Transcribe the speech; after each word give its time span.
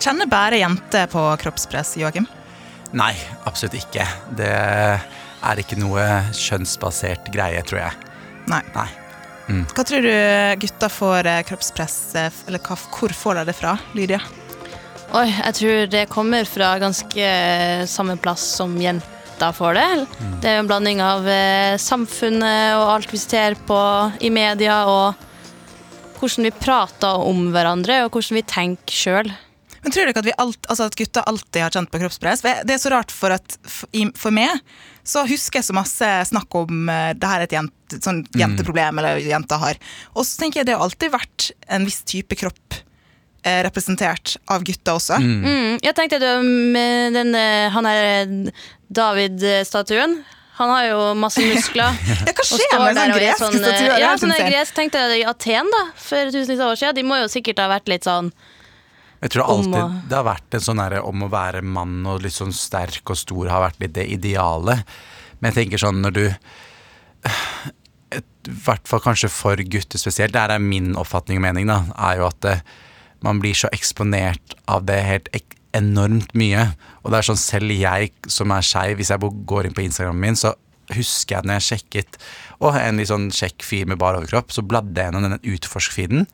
Kjenner 0.00 0.26
bare 0.26 0.56
jenter 0.56 1.06
på 1.12 1.20
kroppspress, 1.42 1.98
Joakim? 2.00 2.24
Nei, 2.96 3.12
absolutt 3.44 3.76
ikke. 3.76 4.06
Det 4.32 4.48
er 4.48 5.60
ikke 5.60 5.76
noe 5.76 6.06
kjønnsbasert 6.32 7.28
greie, 7.34 7.60
tror 7.68 7.82
jeg. 7.82 8.08
Nei. 8.48 8.62
Nei. 8.72 8.88
Hva 9.74 9.84
tror 9.84 10.04
du 10.06 10.14
gutter 10.62 10.92
får 10.94 11.26
eh, 11.26 11.40
kroppspress 11.42 11.94
eh, 12.14 12.36
Eller 12.46 12.62
hva, 12.62 12.76
hvor 12.78 13.14
får 13.16 13.40
de 13.40 13.44
det 13.48 13.54
fra, 13.58 13.74
Lydia? 13.98 14.20
Oi, 15.10 15.26
jeg 15.26 15.56
tror 15.58 15.90
det 15.90 16.04
kommer 16.12 16.46
fra 16.46 16.70
ganske 16.78 17.24
eh, 17.26 17.82
samme 17.90 18.14
plass 18.22 18.44
som 18.60 18.76
jenter 18.80 19.56
får 19.56 19.74
det. 19.74 19.86
Det 20.42 20.50
er 20.50 20.58
jo 20.58 20.62
en 20.62 20.68
blanding 20.68 20.98
av 21.00 21.24
samfunnet 21.80 22.74
og 22.76 22.90
alt 22.92 23.08
vi 23.08 23.16
ser 23.16 23.54
på 23.64 23.78
i 24.20 24.28
media, 24.28 24.82
og 24.84 25.14
hvordan 26.20 26.44
vi 26.44 26.52
prater 26.52 27.24
om 27.24 27.46
hverandre, 27.54 28.02
og 28.04 28.12
hvordan 28.12 28.36
vi 28.36 28.42
tenker 28.44 28.98
sjøl. 29.00 29.32
Men 29.82 29.92
tror 29.94 30.04
du 30.06 30.12
ikke 30.12 30.22
at, 30.22 30.28
vi 30.28 30.36
alt, 30.42 30.60
altså 30.68 30.88
at 30.90 30.96
gutter 30.98 31.26
alltid 31.30 31.62
har 31.64 31.74
kjent 31.74 31.90
på 31.92 32.00
kroppspress? 32.02 32.44
Det 32.44 32.74
er 32.74 32.80
så 32.82 32.92
rart, 32.92 33.12
for 33.14 33.32
at 33.32 33.56
for 33.64 34.34
meg 34.34 34.60
så 35.06 35.24
husker 35.28 35.60
jeg 35.60 35.68
så 35.70 35.76
masse 35.76 36.10
snakk 36.28 36.54
om 36.60 36.90
eh, 36.92 37.12
det 37.16 37.30
her 37.30 37.42
er 37.42 37.48
et 37.48 37.56
jente, 37.56 38.00
sånn 38.04 38.20
jenteproblem, 38.36 39.00
eller 39.00 39.22
jenta 39.24 39.58
har. 39.62 39.80
Og 40.12 40.26
så 40.28 40.42
tenker 40.42 40.60
jeg 40.60 40.68
det 40.68 40.76
har 40.76 40.84
alltid 40.84 41.14
vært 41.14 41.50
en 41.72 41.86
viss 41.88 42.02
type 42.06 42.36
kropp 42.38 42.76
eh, 43.42 43.62
representert 43.66 44.36
av 44.52 44.66
gutter 44.66 45.00
også. 45.00 45.16
Mm, 45.22 45.80
jeg 45.80 45.96
tenkte 45.96 46.20
det 46.22 46.34
med 46.44 47.16
den, 47.16 47.32
eh, 47.34 47.70
han 47.72 47.88
her 47.88 48.52
David-statuen. 49.00 50.20
Han 50.60 50.68
har 50.68 50.86
jo 50.90 51.02
masse 51.16 51.40
muskler. 51.40 51.96
Ja, 52.28 52.34
hva 52.36 52.44
skjer 52.44 52.80
med 52.82 52.98
der 52.98 53.08
sånn 53.08 53.16
gresk 53.16 53.40
sånn, 53.40 53.58
statue? 53.62 53.98
Ja, 54.02 54.14
sånn 54.20 54.36
gresk 54.36 54.76
tenkte 54.76 55.00
jeg 55.06 55.22
i 55.22 55.28
Aten 55.28 55.70
da, 55.72 55.84
for 55.96 56.28
tusenvis 56.28 56.60
av 56.60 56.74
år 56.74 56.80
siden. 56.82 56.98
De 57.00 57.04
må 57.08 57.16
jo 57.22 57.30
sikkert 57.32 57.62
ha 57.64 57.70
vært 57.72 57.88
litt 57.88 58.04
sånn 58.04 58.28
Jeg 59.20 59.30
tror 59.34 59.48
alltid 59.52 59.74
å- 59.76 60.08
det 60.08 60.16
har 60.16 60.24
vært 60.24 60.54
en 60.56 60.60
sånn 60.64 60.80
derre 60.80 61.02
om 61.04 61.22
å 61.22 61.30
være 61.30 61.62
mann 61.62 62.06
og 62.06 62.22
litt 62.22 62.32
sånn 62.32 62.52
sterk 62.56 63.10
og 63.10 63.16
stor 63.20 63.48
har 63.52 63.70
vært 63.70 63.80
litt 63.80 63.92
det 63.92 64.06
ideale. 64.08 64.82
Men 65.40 65.52
jeg 65.52 65.66
tenker 65.68 65.78
sånn 65.78 66.00
når 66.00 66.12
du 66.12 66.24
I 68.12 68.20
hvert 68.64 68.88
fall 68.88 69.02
kanskje 69.04 69.28
for 69.30 69.56
gutter 69.56 70.00
spesielt, 70.00 70.32
det 70.32 70.40
er 70.50 70.58
min 70.58 70.94
oppfatning 70.98 71.36
og 71.36 71.42
mening, 71.44 71.66
da, 71.68 71.84
er 71.98 72.16
jo 72.18 72.26
at 72.26 72.40
det, 72.40 72.62
man 73.22 73.38
blir 73.38 73.52
så 73.54 73.68
eksponert 73.76 74.54
av 74.66 74.86
det 74.88 74.96
helt 75.04 75.28
enormt 75.76 76.32
mye. 76.34 76.64
Og 77.04 77.12
det 77.12 77.18
er 77.20 77.28
sånn 77.28 77.38
selv 77.38 77.70
jeg 77.70 78.10
som 78.26 78.50
er 78.50 78.64
skeiv, 78.66 78.96
hvis 78.98 79.12
jeg 79.12 79.20
går 79.20 79.68
inn 79.68 79.76
på 79.76 79.84
Instagramen 79.84 80.24
min, 80.24 80.34
så 80.40 80.54
husker 80.90 81.36
jeg 81.36 81.46
når 81.46 81.60
jeg 81.60 81.68
sjekket 81.68 82.18
og 82.60 82.76
en 82.76 82.98
litt 83.00 83.08
sånn 83.08 83.30
kjekk 83.32 83.62
fyr 83.64 83.86
med 83.88 83.96
bar 83.98 84.18
overkropp, 84.18 84.50
så 84.52 84.60
bladde 84.66 84.92
jeg 85.00 85.08
gjennom 85.08 85.22
den 85.24 85.38
utforsk-feeden. 85.54 86.26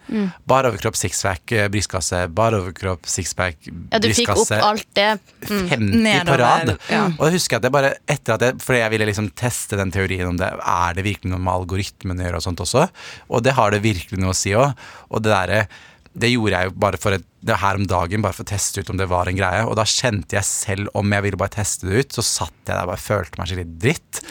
Bar 0.51 0.67
overkropp, 0.67 0.97
sixpack, 0.99 1.53
eh, 1.55 1.69
brystkasse, 1.71 2.25
bar 2.35 2.57
overkropp, 2.59 3.07
sixpack, 3.07 3.57
Ja, 3.93 4.01
du 4.03 4.09
fikk 4.11 4.29
opp 4.35 4.41
brystkasse. 4.43 4.61
alt 4.63 4.87
det. 4.99 5.21
50 5.47 6.03
Nedover, 6.03 6.33
på 6.33 6.39
rad. 6.43 6.79
ja. 6.91 7.05
Og 7.19 7.25
jeg 7.31 7.37
husker 7.39 7.57
at 7.61 7.63
jeg 7.63 7.73
bare 7.73 7.95
etter 8.09 8.35
at 8.35 8.41
jeg, 8.41 8.59
Fordi 8.59 8.79
jeg 8.81 8.91
ville 8.91 9.07
liksom 9.07 9.31
teste 9.39 9.77
den 9.79 9.91
teorien 9.95 10.27
om 10.29 10.37
det 10.37 10.51
er 10.53 10.95
det 10.95 11.05
virkelig 11.05 11.31
noe 11.31 11.39
med 11.39 11.55
algoritmen 11.55 12.19
å 12.19 12.25
gjøre 12.27 12.37
og 12.37 12.43
sånt 12.43 12.59
også. 12.67 12.89
Og 13.31 13.43
det 13.47 13.53
har 13.55 13.71
det 13.71 13.83
virkelig 13.83 14.19
noe 14.19 14.35
å 14.35 14.37
si 14.37 14.51
òg. 14.51 14.75
Og 15.11 15.23
det 15.23 15.31
derre 15.31 15.69
det 16.17 16.33
gjorde 16.33 16.59
jeg 16.59 16.71
jo 16.71 16.77
bare 16.81 17.01
for 17.01 17.17
et, 17.17 17.25
det 17.47 17.59
her 17.61 17.79
om 17.79 17.87
dagen, 17.89 18.23
bare 18.25 18.35
for 18.37 18.47
å 18.47 18.49
teste 18.49 18.81
ut 18.81 18.91
om 18.93 18.99
det 18.99 19.09
var 19.11 19.29
en 19.29 19.39
greie. 19.39 19.65
Og 19.69 19.77
da 19.79 19.85
kjente 19.87 20.39
jeg 20.39 20.49
selv, 20.49 20.91
om 20.97 21.13
jeg 21.13 21.27
ville 21.27 21.41
bare 21.41 21.57
teste 21.59 21.89
det 21.89 22.05
ut, 22.05 22.17
så 22.17 22.25
satt 22.25 22.55
jeg 22.65 22.73
der 22.73 22.87
og 22.87 22.93
bare 22.95 23.05
følte 23.05 23.41
meg 23.41 23.51
skikkelig 23.51 23.81
dritt. 23.85 24.23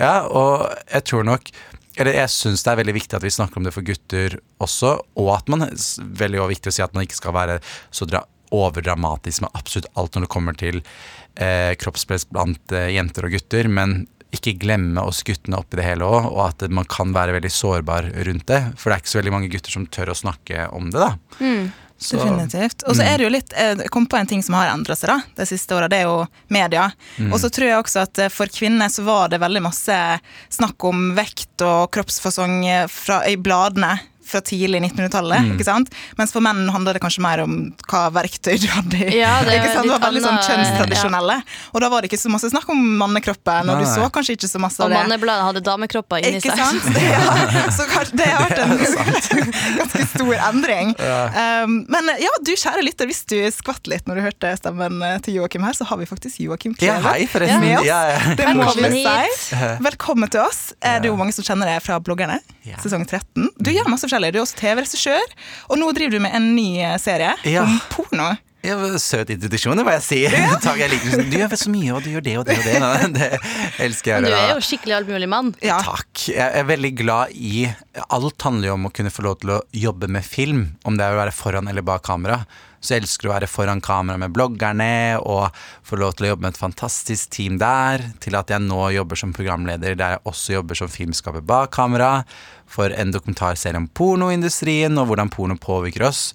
Ja, 0.00 0.14
og 0.28 0.68
jeg 0.86 1.08
tror 1.08 1.28
nok 1.28 1.54
eller 2.00 2.16
jeg 2.16 2.32
syns 2.32 2.62
det 2.64 2.70
er 2.72 2.78
veldig 2.80 2.94
viktig 2.96 3.16
at 3.18 3.24
vi 3.24 3.32
snakker 3.34 3.60
om 3.60 3.66
det 3.66 3.74
for 3.74 3.84
gutter 3.84 4.38
også, 4.64 4.94
og 5.20 5.26
at 5.34 5.50
man 5.52 5.66
veldig 5.68 6.46
viktig 6.54 6.72
å 6.72 6.76
si 6.78 6.84
at 6.84 6.94
man 6.96 7.04
ikke 7.04 7.18
skal 7.18 7.36
være 7.36 7.58
så 7.92 8.08
dra 8.08 8.22
overdramatisk 8.52 9.44
med 9.44 9.52
absolutt 9.58 9.90
alt 10.00 10.16
når 10.16 10.26
det 10.26 10.32
kommer 10.32 10.56
til 10.56 10.80
eh, 11.36 11.72
kroppspress 11.80 12.26
blant 12.32 12.72
eh, 12.76 12.92
jenter 12.96 13.28
og 13.28 13.36
gutter, 13.36 13.68
men 13.68 14.06
ikke 14.32 14.54
glemme 14.62 15.02
oss 15.04 15.22
guttene 15.26 15.58
oppi 15.60 15.76
det 15.76 15.84
hele 15.86 16.06
òg, 16.08 16.30
og 16.32 16.42
at 16.48 16.64
man 16.72 16.84
kan 16.88 17.12
være 17.12 17.34
veldig 17.36 17.50
sårbar 17.52 18.10
rundt 18.26 18.46
det. 18.48 18.62
For 18.80 18.88
det 18.90 18.96
er 18.96 19.02
ikke 19.04 19.12
så 19.12 19.20
veldig 19.20 19.32
mange 19.34 19.50
gutter 19.52 19.70
som 19.74 19.86
tør 19.92 20.12
å 20.14 20.18
snakke 20.18 20.66
om 20.72 20.90
det, 20.90 21.00
da. 21.04 21.14
Så- 22.02 22.16
Definitivt. 22.18 22.82
Og 22.88 22.96
så 22.98 23.04
er 23.06 23.18
det 23.18 23.24
jo 23.28 23.30
litt 23.30 23.52
Jeg 23.54 23.88
kom 23.94 24.06
på 24.10 24.16
en 24.18 24.26
ting 24.26 24.40
som 24.42 24.56
har 24.58 24.72
endra 24.72 24.96
seg 24.98 25.06
da 25.12 25.20
de 25.36 25.44
siste 25.46 25.70
åra. 25.76 25.86
Det 25.88 26.00
er 26.00 26.08
jo 26.08 26.26
media. 26.50 26.88
Og 27.30 27.38
så 27.38 27.46
tror 27.48 27.68
jeg 27.68 27.78
også 27.78 28.02
at 28.02 28.18
eh, 28.18 28.28
for 28.28 28.46
kvinner 28.50 28.88
så 28.90 29.04
var 29.06 29.28
det 29.30 29.38
veldig 29.38 29.62
masse 29.62 29.98
snakk 30.50 30.82
om 30.88 31.14
vekt 31.14 31.62
og 31.62 31.92
kroppsfasong 31.94 32.56
eh, 32.66 32.86
fra, 32.90 33.20
i 33.30 33.36
bladene 33.36 34.00
fra 34.32 34.40
tidlig 34.44 34.80
1900-tallet. 34.88 35.52
ikke 35.54 35.66
sant? 35.68 35.92
Mens 36.18 36.32
for 36.34 36.44
menn 36.44 36.64
handla 36.72 36.94
det 36.96 37.02
kanskje 37.04 37.22
mer 37.24 37.42
om 37.44 37.58
hva 37.90 38.02
verktøy 38.14 38.56
du 38.62 38.68
hadde. 38.72 39.02
Ja, 39.14 39.38
det 39.46 39.56
ikke 39.60 39.72
sant? 39.74 39.86
det 39.88 39.94
var 39.94 40.04
veldig 40.08 40.22
sånn 40.24 40.40
kjønnstradisjonelle. 40.40 40.72
kjønnstradisjonelle. 40.72 41.36
Og 41.72 41.84
da 41.84 41.90
var 41.92 42.02
det 42.04 42.10
ikke 42.10 42.20
så 42.22 42.32
masse 42.32 42.50
snakk 42.52 42.68
om 42.72 42.80
mannekroppen, 43.02 43.70
og 43.72 43.82
du 43.82 43.86
så 43.88 44.08
kanskje 44.14 44.36
ikke 44.38 44.50
så 44.50 44.60
masse 44.62 44.82
av 44.82 44.90
det. 44.90 44.96
Og 44.98 45.06
mannebladet 45.06 45.46
hadde 45.50 45.64
damekropper 45.66 46.24
inni 46.26 46.40
Ikke 46.40 46.56
seg. 46.56 46.64
sant? 46.64 46.88
Det, 46.96 47.04
ja. 47.14 47.66
Så 47.74 47.86
det 48.16 48.28
har 48.28 48.46
vært 48.48 48.62
en 48.64 49.52
ganske 49.78 50.06
stor 50.14 50.34
endring. 50.48 50.94
Um, 50.98 51.78
men 51.92 52.12
ja, 52.22 52.32
du 52.44 52.52
kjære 52.56 52.84
lytter, 52.86 53.08
hvis 53.10 53.24
du 53.30 53.36
skvatt 53.54 53.88
litt 53.90 54.08
når 54.08 54.18
du 54.20 54.24
hørte 54.26 54.52
stemmen 54.58 55.00
eh, 55.06 55.18
til 55.24 55.38
Joakim 55.40 55.64
her, 55.66 55.76
så 55.76 55.86
har 55.88 56.00
vi 56.00 56.08
faktisk 56.08 56.40
Joakim 56.42 56.74
Ja, 56.82 56.98
Kleve 57.02 57.58
med 57.62 57.78
oss. 57.80 57.86
Ja, 57.86 58.00
ja. 58.12 58.34
Det 58.38 58.48
må 58.56 58.66
vi 58.76 58.82
Velkommen 58.82 58.96
si. 58.96 59.02
hit. 59.04 59.80
Velkommen 59.86 60.32
til 60.32 60.44
oss. 60.44 60.60
Er 60.80 61.00
Det 61.02 61.08
er 61.10 61.12
jo 61.12 61.18
mange 61.20 61.34
som 61.36 61.46
kjenner 61.46 61.68
deg 61.72 61.82
fra 61.84 61.98
bloggerne, 62.02 62.38
Ja. 62.64 62.76
sesong 62.82 63.02
13. 63.08 63.48
Du 63.58 63.70
gjør 63.74 63.88
masse 63.90 64.06
forskjellig. 64.06 64.32
Du 64.34 64.38
er 64.38 64.44
også 64.46 64.58
TV-regissør, 64.60 65.36
og 65.68 65.78
nå 65.80 65.90
driver 65.96 66.16
du 66.18 66.22
med 66.22 66.34
en 66.38 66.52
ny 66.56 66.68
eh, 66.82 66.96
serie 67.02 67.34
Ja. 67.48 67.64
om 67.66 67.78
porno. 67.90 68.32
Ja, 68.62 68.76
søt 69.02 69.26
introduksjon, 69.34 69.74
det 69.74 69.82
må 69.82 69.90
jeg 69.96 70.02
si. 70.06 70.18
Takk, 70.62 70.76
jeg 70.78 70.92
liker 70.92 71.16
det. 71.18 71.24
Du 71.32 71.36
gjør 71.40 71.56
så 71.58 71.70
mye, 71.74 71.88
og 71.96 72.04
du 72.04 72.12
gjør 72.12 72.22
det 72.22 72.34
og 72.38 72.44
det 72.46 72.58
og 72.60 72.66
det. 72.68 72.76
Nei, 72.78 73.08
Det 73.16 73.30
elsker 73.88 74.12
jeg. 74.12 74.22
Men 74.22 74.30
du 74.30 74.36
er 74.38 74.52
jo 74.52 74.60
skikkelig 74.62 74.94
allmulig 75.00 75.28
mann. 75.32 75.50
Ja. 75.66 75.80
Takk. 75.82 76.28
Jeg 76.30 76.60
er 76.60 76.68
veldig 76.70 76.92
glad 77.02 77.34
i 77.34 77.64
Alt 78.06 78.46
handler 78.46 78.70
jo 78.70 78.76
om 78.78 78.86
å 78.86 78.92
kunne 78.94 79.10
få 79.10 79.24
lov 79.26 79.40
til 79.42 79.56
å 79.56 79.62
jobbe 79.74 80.06
med 80.14 80.22
film, 80.22 80.62
om 80.86 80.94
det 81.00 81.08
er 81.08 81.16
å 81.16 81.22
være 81.24 81.34
foran 81.34 81.66
eller 81.72 81.82
bak 81.82 82.06
kamera. 82.06 82.44
Så 82.82 82.96
elsker 82.96 83.28
å 83.28 83.34
være 83.36 83.48
foran 83.50 83.80
kamera 83.84 84.18
med 84.18 84.34
bloggerne 84.34 85.20
og 85.22 85.54
få 85.86 86.00
lov 86.00 86.16
til 86.18 86.26
å 86.26 86.32
jobbe 86.32 86.48
med 86.48 86.56
et 86.56 86.58
fantastisk 86.58 87.30
team 87.30 87.60
der, 87.62 88.02
til 88.22 88.34
at 88.34 88.50
jeg 88.50 88.64
nå 88.64 88.88
jobber 88.96 89.20
som 89.20 89.34
programleder 89.36 89.94
der 89.98 90.16
jeg 90.16 90.24
også 90.26 90.56
jobber 90.56 90.80
som 90.80 90.90
filmskaper 90.90 91.44
bak 91.46 91.70
kamera, 91.76 92.24
for 92.66 92.90
en 92.90 93.14
dokumentarserie 93.14 93.78
om 93.78 93.86
pornoindustrien 93.94 94.98
og 94.98 95.10
hvordan 95.10 95.30
porno 95.30 95.58
påvirker 95.60 96.08
oss. 96.08 96.30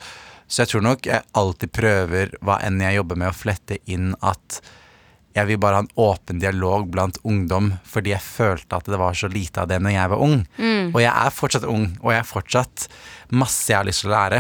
Så 0.47 0.63
jeg 0.63 0.71
tror 0.71 0.85
nok 0.85 1.07
jeg 1.09 1.25
alltid 1.35 1.73
prøver, 1.75 2.35
hva 2.39 2.61
enn 2.63 2.79
jeg 2.79 3.01
jobber 3.01 3.19
med, 3.19 3.33
å 3.33 3.35
flette 3.35 3.81
inn 3.91 4.13
at 4.23 4.61
jeg 5.37 5.51
vil 5.51 5.59
bare 5.61 5.77
ha 5.77 5.83
en 5.83 5.91
åpen 6.01 6.39
dialog 6.41 6.87
blant 6.89 7.19
ungdom, 7.27 7.73
fordi 7.85 8.15
jeg 8.15 8.23
følte 8.25 8.79
at 8.79 8.87
det 8.89 8.97
var 8.97 9.13
så 9.17 9.27
lite 9.29 9.61
av 9.61 9.67
det 9.69 9.77
når 9.83 9.93
jeg 9.93 10.11
var 10.13 10.23
ung. 10.23 10.39
Og 10.95 10.99
jeg 11.03 11.11
er 11.11 11.35
fortsatt 11.35 11.67
ung, 11.69 11.91
og 12.01 12.13
jeg 12.13 12.23
har 12.23 12.29
fortsatt 12.29 12.87
masse 13.35 13.67
jeg 13.69 13.77
har 13.77 13.85
lyst 13.85 14.01
til 14.05 14.09
å 14.09 14.15
lære. 14.15 14.39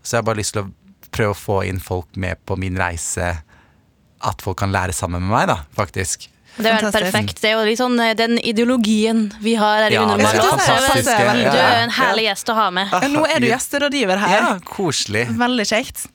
Så 0.00 0.14
jeg 0.14 0.22
har 0.22 0.28
bare 0.30 0.40
lyst 0.40 0.54
til 0.56 0.62
å 0.64 0.70
prøve 1.18 1.34
å 1.34 1.38
få 1.38 1.60
inn 1.68 1.82
folk 1.82 2.16
med 2.16 2.38
på 2.46 2.56
min 2.60 2.78
reise, 2.78 3.34
at 4.18 4.42
folk 4.42 4.58
kan 4.62 4.74
lære 4.74 4.94
sammen 4.96 5.22
med 5.24 5.34
meg, 5.34 5.48
da, 5.50 5.60
faktisk. 5.76 6.28
Det 6.58 6.66
er 6.66 6.80
helt 6.80 6.94
perfekt. 6.94 7.38
Det 7.38 7.52
er 7.52 7.54
jo 7.54 7.66
litt 7.68 7.78
sånn 7.78 7.98
eh, 8.02 8.14
den 8.18 8.38
ideologien 8.42 9.28
vi 9.42 9.54
har 9.58 9.84
her 9.84 9.94
i 9.94 9.94
Ja, 9.94 10.06
Du 10.10 11.58
er 11.58 11.82
en 11.84 11.94
herlig 11.94 12.24
gjest 12.26 12.50
å 12.50 12.56
ha 12.58 12.68
med. 12.74 12.90
Ja, 12.90 13.10
Nå 13.12 13.22
er 13.30 13.38
du 13.42 13.46
gjesterådgiver 13.46 14.18
her. 14.18 14.34
Ja, 14.40 14.48
koselig. 14.66 15.28
Veldig 15.38 15.66
kjekt. 15.70 16.08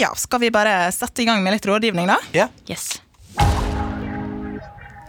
Ja, 0.00 0.08
skal 0.18 0.40
vi 0.42 0.50
bare 0.54 0.88
sette 0.92 1.22
i 1.22 1.28
gang 1.28 1.44
med 1.44 1.58
litt 1.58 1.68
rådgivning, 1.68 2.08
da? 2.10 2.16
Ja. 2.34 2.48
Yes. 2.70 2.94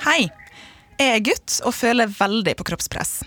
Hei. 0.06 0.28
Jeg 1.00 1.12
er 1.12 1.24
gutt 1.24 1.60
og 1.68 1.74
føler 1.76 2.12
veldig 2.12 2.54
på 2.60 2.68
kroppspress. 2.68 3.18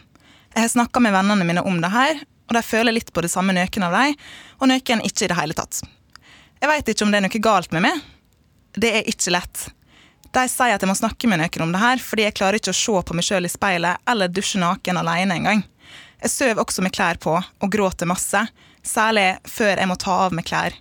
Jeg 0.54 0.64
har 0.64 0.70
snakka 0.72 1.00
med 1.04 1.16
vennene 1.16 1.48
mine 1.48 1.64
om 1.64 1.80
det 1.82 1.90
her, 1.92 2.20
og 2.48 2.56
de 2.56 2.62
føler 2.64 2.96
litt 2.96 3.10
på 3.12 3.24
det 3.24 3.32
samme 3.32 3.56
nøken 3.56 3.84
av 3.88 3.96
dem, 3.96 4.14
og 4.60 4.70
nøken 4.70 5.02
ikke 5.04 5.26
i 5.26 5.32
det 5.32 5.36
hele 5.40 5.56
tatt. 5.56 5.80
Jeg 6.58 6.70
veit 6.70 6.88
ikke 6.90 7.06
om 7.06 7.12
det 7.12 7.20
er 7.20 7.26
noe 7.26 7.42
galt 7.42 7.74
med 7.74 7.84
meg. 7.86 8.00
Det 8.78 8.90
er 9.00 9.10
ikke 9.10 9.34
lett. 9.34 9.68
De 10.34 10.44
sier 10.50 10.74
at 10.74 10.82
jeg 10.84 10.90
må 10.90 10.96
snakke 10.98 11.28
med 11.30 11.40
noen 11.40 11.64
om 11.64 11.74
det 11.74 11.82
her, 11.82 12.02
fordi 12.02 12.26
jeg 12.26 12.36
klarer 12.36 12.58
ikke 12.60 12.74
å 12.74 12.78
se 12.78 13.02
på 13.08 13.16
meg 13.16 13.26
sjøl 13.26 13.48
i 13.48 13.52
speilet 13.52 14.02
eller 14.10 14.32
dusje 14.32 14.60
naken 14.60 15.00
alene 15.00 15.38
engang. 15.38 15.62
Jeg 16.18 16.34
sover 16.34 16.60
også 16.62 16.82
med 16.84 16.92
klær 16.94 17.20
på 17.22 17.36
og 17.38 17.70
gråter 17.72 18.10
masse, 18.10 18.42
særlig 18.82 19.28
før 19.48 19.78
jeg 19.78 19.88
må 19.88 19.96
ta 20.00 20.18
av 20.26 20.34
meg 20.36 20.48
klær. 20.50 20.74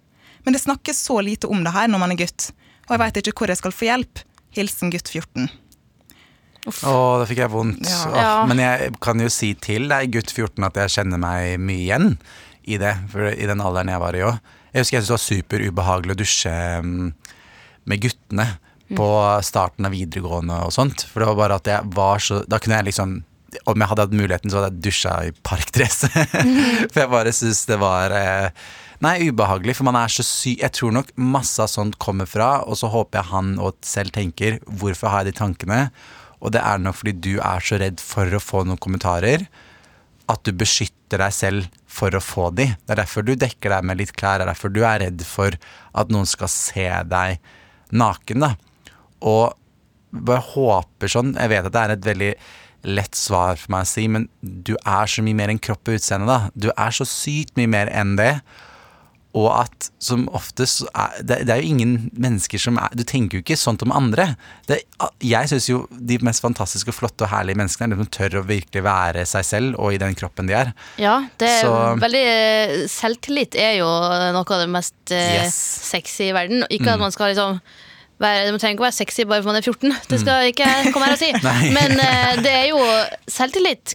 Men 0.44 0.56
det 0.56 0.64
snakkes 0.64 1.00
så 1.08 1.20
lite 1.22 1.50
om 1.52 1.64
det 1.64 1.76
her 1.76 1.90
når 1.92 2.02
man 2.02 2.14
er 2.16 2.20
gutt. 2.24 2.50
Og 2.88 2.96
jeg 2.96 3.04
veit 3.04 3.22
ikke 3.22 3.38
hvor 3.38 3.52
jeg 3.52 3.60
skal 3.60 3.76
få 3.76 3.88
hjelp. 3.90 4.22
Hilsen 4.58 4.92
gutt 4.94 5.10
14. 5.12 5.48
Å, 6.68 6.94
da 7.22 7.26
fikk 7.28 7.42
jeg 7.44 7.52
vondt. 7.54 7.86
Ja. 7.88 8.04
Ja. 8.16 8.32
Men 8.50 8.60
jeg 8.60 8.94
kan 9.04 9.22
jo 9.22 9.30
si 9.32 9.54
til 9.64 9.88
deg, 9.92 10.10
gutt 10.16 10.34
14, 10.34 10.64
at 10.68 10.80
jeg 10.82 10.96
kjenner 10.98 11.22
meg 11.22 11.60
mye 11.64 11.84
igjen 11.86 12.10
i 12.68 12.80
det. 12.82 12.96
For 13.12 13.30
i 13.32 13.48
den 13.48 13.64
alderen 13.64 13.92
jeg 13.94 14.04
var 14.04 14.18
i 14.18 14.24
òg. 14.28 14.56
Jeg 14.74 14.84
husker 14.84 14.98
jeg 14.98 15.06
syntes 15.06 15.10
det 15.10 15.16
var 15.16 15.26
superubehagelig 15.26 16.16
å 16.16 16.20
dusje 16.22 16.56
mm, 16.84 17.12
med 17.88 18.04
guttene 18.04 18.48
på 18.96 19.08
starten 19.44 19.88
av 19.88 19.96
videregående 19.96 20.62
og 20.64 20.74
sånt. 20.76 21.04
For 21.10 21.24
det 21.24 21.30
var 21.32 21.40
bare 21.42 21.60
at 21.60 21.70
jeg 21.72 21.96
var 21.96 22.24
så 22.24 22.44
Da 22.48 22.60
kunne 22.64 22.80
jeg 22.80 22.90
liksom 22.90 23.18
Om 23.68 23.82
jeg 23.82 23.90
hadde 23.90 24.06
hatt 24.06 24.16
muligheten, 24.16 24.52
så 24.52 24.60
hadde 24.60 24.76
jeg 24.76 24.84
dusja 24.86 25.14
i 25.28 25.34
parkdress. 25.44 26.06
for 26.92 27.02
jeg 27.02 27.12
bare 27.12 27.34
syns 27.36 27.66
det 27.68 27.80
var 27.82 28.16
eh, 28.16 28.68
Nei, 29.04 29.30
ubehagelig, 29.30 29.76
for 29.78 29.86
man 29.86 30.00
er 30.00 30.12
så 30.12 30.26
syk 30.26 30.64
Jeg 30.64 30.74
tror 30.74 30.96
nok 30.96 31.12
masse 31.20 31.62
av 31.62 31.70
sånt 31.72 32.00
kommer 32.02 32.30
fra, 32.30 32.64
og 32.66 32.80
så 32.80 32.90
håper 32.92 33.22
jeg 33.22 33.32
han 33.34 33.58
og 33.62 33.78
selv 33.86 34.16
tenker 34.16 34.60
hvorfor 34.66 35.12
har 35.14 35.26
jeg 35.26 35.34
de 35.34 35.42
tankene? 35.44 35.82
Og 36.42 36.54
det 36.54 36.62
er 36.62 36.82
nok 36.82 37.00
fordi 37.00 37.16
du 37.18 37.34
er 37.38 37.64
så 37.66 37.80
redd 37.82 38.02
for 38.02 38.30
å 38.30 38.42
få 38.42 38.64
noen 38.66 38.82
kommentarer 38.82 39.48
at 40.28 40.44
du 40.44 40.52
beskytter 40.54 41.22
deg 41.24 41.34
selv 41.34 41.68
for 41.88 42.14
å 42.14 42.24
få 42.24 42.50
de. 42.56 42.68
Det 42.84 42.94
er 42.94 43.02
derfor 43.02 43.26
du 43.26 43.34
dekker 43.40 43.74
deg 43.74 43.88
med 43.88 44.02
litt 44.02 44.14
klær, 44.18 44.42
det 44.42 44.48
er 44.48 44.54
derfor 44.54 44.74
du 44.74 44.84
er 44.84 45.02
redd 45.06 45.24
for 45.28 45.56
at 45.98 46.14
noen 46.14 46.28
skal 46.30 46.52
se 46.52 46.88
deg 47.10 47.40
naken, 47.96 48.44
da. 48.44 48.54
Og 49.26 49.56
jeg 50.28 50.44
håper 50.54 51.12
sånn 51.12 51.34
Jeg 51.36 51.52
vet 51.52 51.66
at 51.68 51.74
det 51.76 51.82
er 51.82 51.92
et 51.94 52.06
veldig 52.08 52.30
lett 52.88 53.18
svar 53.18 53.58
for 53.60 53.74
meg 53.74 53.84
å 53.84 53.90
si, 53.90 54.06
men 54.08 54.28
du 54.42 54.76
er 54.78 55.10
så 55.10 55.24
mye 55.26 55.36
mer 55.36 55.52
enn 55.52 55.60
kropp 55.60 55.90
og 55.90 55.98
utseende, 55.98 56.30
da. 56.30 56.52
Du 56.54 56.70
er 56.72 56.96
så 56.96 57.08
sykt 57.08 57.58
mye 57.60 57.72
mer 57.72 57.92
enn 57.92 58.16
det. 58.20 58.38
Og 59.38 59.48
at 59.54 59.90
som 60.02 60.24
oftest 60.34 60.86
er, 60.96 61.18
det, 61.22 61.42
det 61.46 61.54
er 61.54 61.62
jo 61.62 61.70
ingen 61.76 61.92
mennesker 62.18 62.62
som 62.64 62.78
er 62.82 62.94
Du 62.98 63.04
tenker 63.08 63.38
jo 63.38 63.44
ikke 63.44 63.58
sånt 63.60 63.84
om 63.86 63.92
andre. 63.94 64.30
Det, 64.70 64.80
jeg 65.22 65.52
syns 65.52 65.68
jo 65.70 65.82
de 65.92 66.18
mest 66.26 66.42
fantastiske, 66.42 66.96
flotte 66.96 67.28
og 67.28 67.32
herlige 67.34 67.60
menneskene 67.60 67.92
er 67.92 68.00
de 68.00 68.06
som 68.06 68.12
tør 68.18 68.40
å 68.42 68.46
virkelig 68.48 68.84
være 68.88 69.26
seg 69.30 69.46
selv 69.46 69.78
og 69.84 69.94
i 69.94 70.00
den 70.02 70.16
kroppen 70.18 70.50
de 70.50 70.56
er. 70.58 70.72
Ja, 71.02 71.20
det 71.38 71.52
er 71.60 71.62
Så- 71.68 72.00
veldig 72.02 72.24
Selvtillit 72.90 73.56
er 73.60 73.76
jo 73.82 73.90
noe 74.38 74.42
av 74.42 74.64
det 74.64 74.70
mest 74.74 74.96
eh, 75.12 75.44
Yes. 75.44 75.60
sexy 75.92 76.30
i 76.32 76.34
verden. 76.36 76.64
Ikke 76.74 76.96
at 76.96 77.00
man 77.04 77.12
skal 77.14 77.34
liksom 77.36 77.60
være, 78.24 78.50
Man 78.52 78.60
trenger 78.64 78.74
ikke 78.80 78.86
å 78.86 78.90
være 78.90 78.98
sexy 79.04 79.28
bare 79.30 79.44
for 79.44 79.52
man 79.52 79.60
er 79.60 79.68
14. 79.68 79.94
Det 80.10 80.20
skal 80.24 80.50
ikke 80.50 80.66
jeg 80.66 80.94
komme 80.96 81.06
her 81.12 81.14
og 81.14 81.22
si. 81.22 81.32
Men 81.78 82.00
eh, 82.02 82.42
det 82.42 82.54
er 82.64 82.68
jo 82.72 82.82
selvtillit 83.30 83.94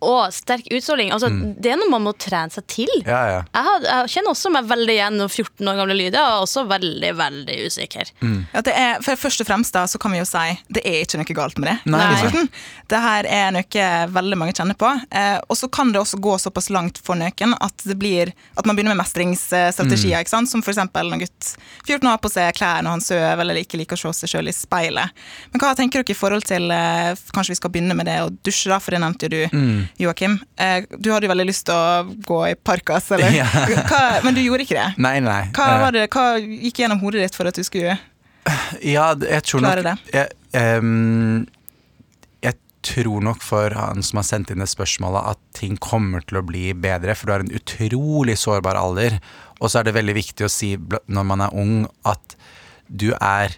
og 0.00 0.32
sterk 0.34 0.68
utstråling. 0.72 1.12
Altså, 1.14 1.28
Det 1.60 1.72
er 1.72 1.78
noe 1.80 1.90
man 1.92 2.04
må 2.06 2.14
trene 2.16 2.52
seg 2.52 2.66
til. 2.70 2.90
Ja, 3.04 3.20
ja. 3.28 3.40
Jeg, 3.52 3.66
had, 3.66 3.86
jeg 3.88 4.12
kjenner 4.14 4.34
også 4.34 4.52
meg 4.54 4.68
veldig 4.70 4.94
igjen 4.96 5.18
når 5.20 5.32
14 5.34 5.70
år 5.72 5.80
gamle 5.80 5.96
lyder, 5.98 6.20
og 6.20 6.46
også 6.46 6.64
veldig, 6.70 7.12
veldig 7.18 7.58
usikker. 7.66 8.12
Ja, 8.54 8.64
det 8.66 8.74
er, 8.76 9.00
for 9.04 9.18
Først 9.20 9.42
og 9.44 9.50
fremst 9.50 9.74
da, 9.76 9.82
så 9.90 9.98
kan 10.00 10.14
vi 10.14 10.22
jo 10.22 10.24
si 10.24 10.46
det 10.72 10.80
er 10.88 11.02
ikke 11.04 11.18
noe 11.20 11.34
galt 11.36 11.58
med 11.60 11.68
det. 11.68 11.76
Nei. 11.92 12.06
Nei. 12.32 12.44
Det 12.90 12.98
her 13.04 13.26
er 13.28 13.52
noe 13.54 13.88
veldig 14.14 14.38
mange 14.40 14.54
kjenner 14.56 14.78
på. 14.78 14.88
Eh, 15.10 15.36
og 15.46 15.58
så 15.58 15.68
kan 15.72 15.92
det 15.92 16.00
også 16.00 16.18
gå 16.22 16.36
såpass 16.40 16.70
langt 16.72 16.98
for 17.04 17.18
noen 17.20 17.54
at, 17.60 17.84
det 17.84 17.96
blir, 18.00 18.32
at 18.56 18.66
man 18.66 18.78
begynner 18.78 18.94
med 18.96 19.02
mestringsstrategier. 19.04 20.20
ikke 20.22 20.32
sant? 20.32 20.50
Som 20.50 20.64
f.eks. 20.64 20.80
når 20.96 21.20
gutt 21.24 21.50
14 21.86 22.08
har 22.08 22.18
på 22.22 22.30
seg 22.32 22.56
klær 22.56 22.82
når 22.86 22.96
han 22.96 23.04
sover 23.04 23.44
eller 23.44 23.60
ikke 23.60 23.80
liker 23.80 23.98
å 23.98 24.12
se 24.14 24.24
seg 24.24 24.34
sjøl 24.34 24.50
i 24.50 24.56
speilet. 24.56 25.20
Men 25.52 25.62
hva 25.62 25.74
tenker 25.78 26.02
dere 26.02 26.16
i 26.16 26.18
forhold 26.18 26.46
til 26.48 26.70
eh, 26.74 27.12
Kanskje 27.34 27.54
vi 27.54 27.60
skal 27.60 27.72
begynne 27.74 27.94
med 27.98 28.08
det 28.08 28.16
å 28.24 28.30
dusje, 28.30 28.70
da, 28.72 28.80
for 28.82 28.94
det 28.94 29.02
nevnte 29.02 29.28
jo 29.28 29.32
du, 29.36 29.58
Joakim. 29.98 30.38
Eh, 30.56 30.84
du 30.98 31.10
hadde 31.12 31.26
jo 31.26 31.32
veldig 31.32 31.46
lyst 31.48 31.66
til 31.68 31.74
å 31.74 32.04
gå 32.26 32.38
i 32.50 32.54
parkas, 32.54 33.10
eller? 33.16 33.32
Ja. 33.40 33.46
Hva, 33.90 34.20
men 34.24 34.36
du 34.36 34.40
gjorde 34.44 34.64
ikke 34.66 34.78
det. 34.78 34.88
Nei, 35.02 35.16
nei. 35.24 35.42
Hva, 35.56 35.66
Eh, 35.74 35.80
var 35.82 35.96
det, 35.96 36.06
hva 36.14 36.26
gikk 36.40 36.82
gjennom 36.84 37.00
hodet 37.02 37.24
ditt 37.26 37.36
for 37.38 37.48
at 37.50 37.56
du 37.58 37.64
skulle 37.66 37.96
Ja, 38.94 39.10
jeg 39.14 39.42
tror 39.46 39.60
Klare 39.64 39.82
nok 39.84 40.12
jeg, 40.14 40.30
um, 40.56 41.46
jeg 42.42 42.56
tror 42.86 43.20
nok 43.24 43.42
for 43.44 43.74
han 43.76 44.00
som 44.06 44.22
har 44.22 44.26
sendt 44.30 44.50
inn 44.54 44.62
det 44.64 44.70
spørsmålet, 44.72 45.34
at 45.34 45.40
ting 45.58 45.76
kommer 45.76 46.24
til 46.24 46.40
å 46.40 46.44
bli 46.48 46.70
bedre, 46.72 47.12
for 47.14 47.28
du 47.28 47.34
har 47.36 47.44
en 47.44 47.52
utrolig 47.52 48.38
sårbar 48.40 48.78
alder. 48.80 49.18
Og 49.60 49.68
så 49.68 49.82
er 49.82 49.90
det 49.90 49.96
veldig 49.98 50.14
viktig 50.16 50.46
å 50.46 50.52
si 50.52 50.72
når 50.80 51.26
man 51.28 51.44
er 51.44 51.56
ung, 51.60 51.82
at 52.08 52.36
du 52.88 53.10
er 53.20 53.52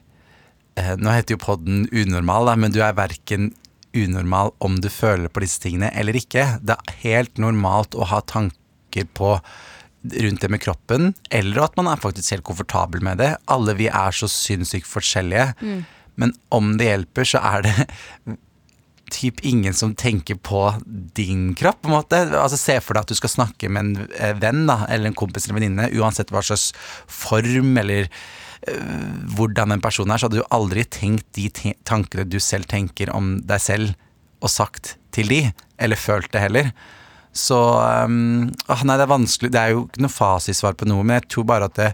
eh, 0.77 0.95
Nå 0.99 1.15
heter 1.15 1.37
jo 1.37 1.45
podden 1.45 1.85
unormal, 1.95 2.51
men 2.59 2.75
du 2.75 2.81
er 2.83 2.99
verken 2.99 3.53
unormal 3.97 4.53
om 4.65 4.81
du 4.81 4.89
føler 4.93 5.33
på 5.33 5.43
disse 5.45 5.61
tingene 5.63 5.91
eller 5.99 6.17
ikke. 6.19 6.47
Det 6.65 6.77
er 6.77 6.99
helt 7.05 7.41
normalt 7.43 7.97
å 7.97 8.09
ha 8.13 8.23
tanker 8.27 9.09
på 9.17 9.37
rundt 10.03 10.43
det 10.43 10.51
med 10.51 10.63
kroppen, 10.65 11.13
eller 11.31 11.61
at 11.63 11.77
man 11.79 11.87
er 11.87 12.01
faktisk 12.03 12.35
helt 12.35 12.47
komfortabel 12.49 13.05
med 13.07 13.21
det. 13.23 13.37
Alle 13.53 13.77
vi 13.79 13.87
er 13.87 14.17
så 14.17 14.27
sinnssykt 14.31 14.89
forskjellige. 14.91 15.53
Men 16.19 16.35
om 16.51 16.75
det 16.79 16.89
hjelper, 16.91 17.29
så 17.29 17.43
er 17.53 17.69
det 17.69 17.87
typ 19.13 19.43
ingen 19.47 19.75
som 19.77 19.95
tenker 19.95 20.39
på 20.41 20.65
din 21.17 21.53
kropp, 21.59 21.83
på 21.83 21.91
en 21.91 21.97
måte. 21.99 22.23
Altså 22.39 22.59
Se 22.61 22.79
for 22.81 22.97
deg 22.97 23.05
at 23.05 23.13
du 23.13 23.19
skal 23.19 23.33
snakke 23.35 23.69
med 23.69 23.85
en 23.85 24.07
eh, 24.17 24.33
venn 24.41 24.65
da, 24.71 24.83
eller 24.89 25.11
en 25.11 25.19
kompis 25.19 25.47
eller 25.47 25.61
venninne, 25.61 25.91
uansett 26.01 26.33
hva 26.33 26.43
slags 26.45 26.71
form 27.07 27.77
eller 27.83 28.09
hvordan 29.35 29.75
en 29.75 29.83
person 29.83 30.11
er, 30.11 30.21
så 30.21 30.29
hadde 30.29 30.39
du 30.39 30.55
aldri 30.55 30.85
tenkt 30.87 31.27
de 31.35 31.49
tankene 31.89 32.29
du 32.31 32.39
selv 32.43 32.69
tenker 32.71 33.11
om 33.11 33.37
deg 33.43 33.63
selv, 33.63 33.95
og 34.43 34.51
sagt 34.51 34.97
til 35.15 35.31
de, 35.31 35.41
eller 35.83 35.99
følt 35.99 36.31
det 36.35 36.43
heller. 36.43 36.73
Så 37.33 37.59
åh, 37.59 38.83
Nei, 38.85 38.97
det 38.97 39.05
er 39.05 39.11
vanskelig. 39.11 39.53
Det 39.55 39.61
er 39.61 39.75
jo 39.75 39.87
ikke 39.87 40.03
noe 40.05 40.13
fasitsvar 40.13 40.77
på 40.79 40.89
noe, 40.91 41.05
men 41.07 41.21
jeg 41.21 41.31
tror 41.33 41.47
bare 41.49 41.69
at 41.71 41.79
det, 41.79 41.93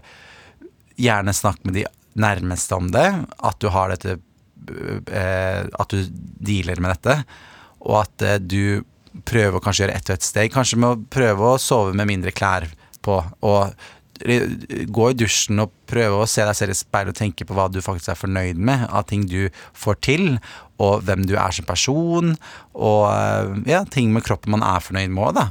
gjerne 0.99 1.35
snakk 1.35 1.63
med 1.63 1.79
de 1.79 1.85
nærmeste 2.19 2.75
om 2.75 2.89
det. 2.91 3.07
At 3.37 3.59
du 3.63 3.69
har 3.73 3.93
dette 3.93 4.17
eh, 4.17 5.63
At 5.63 5.93
du 5.93 6.03
dealer 6.11 6.81
med 6.83 6.97
dette. 6.97 7.21
Og 7.85 8.01
at 8.03 8.25
eh, 8.25 8.39
du 8.41 8.83
prøver 9.25 9.57
å 9.57 9.63
kanskje 9.63 9.85
gjøre 9.85 9.95
ett 9.97 10.11
og 10.11 10.17
ett 10.17 10.27
steg. 10.27 10.51
Kanskje 10.53 10.79
med 10.81 10.91
å 10.91 10.99
prøve 11.11 11.53
å 11.53 11.61
sove 11.61 11.95
med 11.97 12.09
mindre 12.09 12.35
klær 12.35 12.67
på. 13.05 13.21
Og 13.39 13.61
eh, 13.63 13.87
gå 14.19 15.09
i 15.09 15.17
dusjen 15.17 15.63
og 15.63 15.71
prøve 15.89 16.21
å 16.21 16.27
se 16.29 16.43
deg 16.45 16.57
selv 16.57 16.75
i 16.75 16.79
speilet 16.79 17.13
og 17.13 17.19
tenke 17.19 17.47
på 17.47 17.55
hva 17.57 17.69
du 17.71 17.79
faktisk 17.83 18.11
er 18.13 18.19
fornøyd 18.19 18.59
med 18.69 18.87
av 18.89 19.07
ting 19.09 19.25
du 19.29 19.49
får 19.77 20.01
til, 20.05 20.25
og 20.79 21.03
hvem 21.07 21.25
du 21.27 21.35
er 21.35 21.53
som 21.55 21.67
person, 21.67 22.35
og 22.79 23.05
eh, 23.11 23.71
ja, 23.73 23.83
ting 23.91 24.13
med 24.15 24.23
kroppen 24.23 24.53
man 24.55 24.63
er 24.63 24.83
fornøyd 24.83 25.11
med 25.11 25.25
òg, 25.27 25.33
da. 25.39 25.47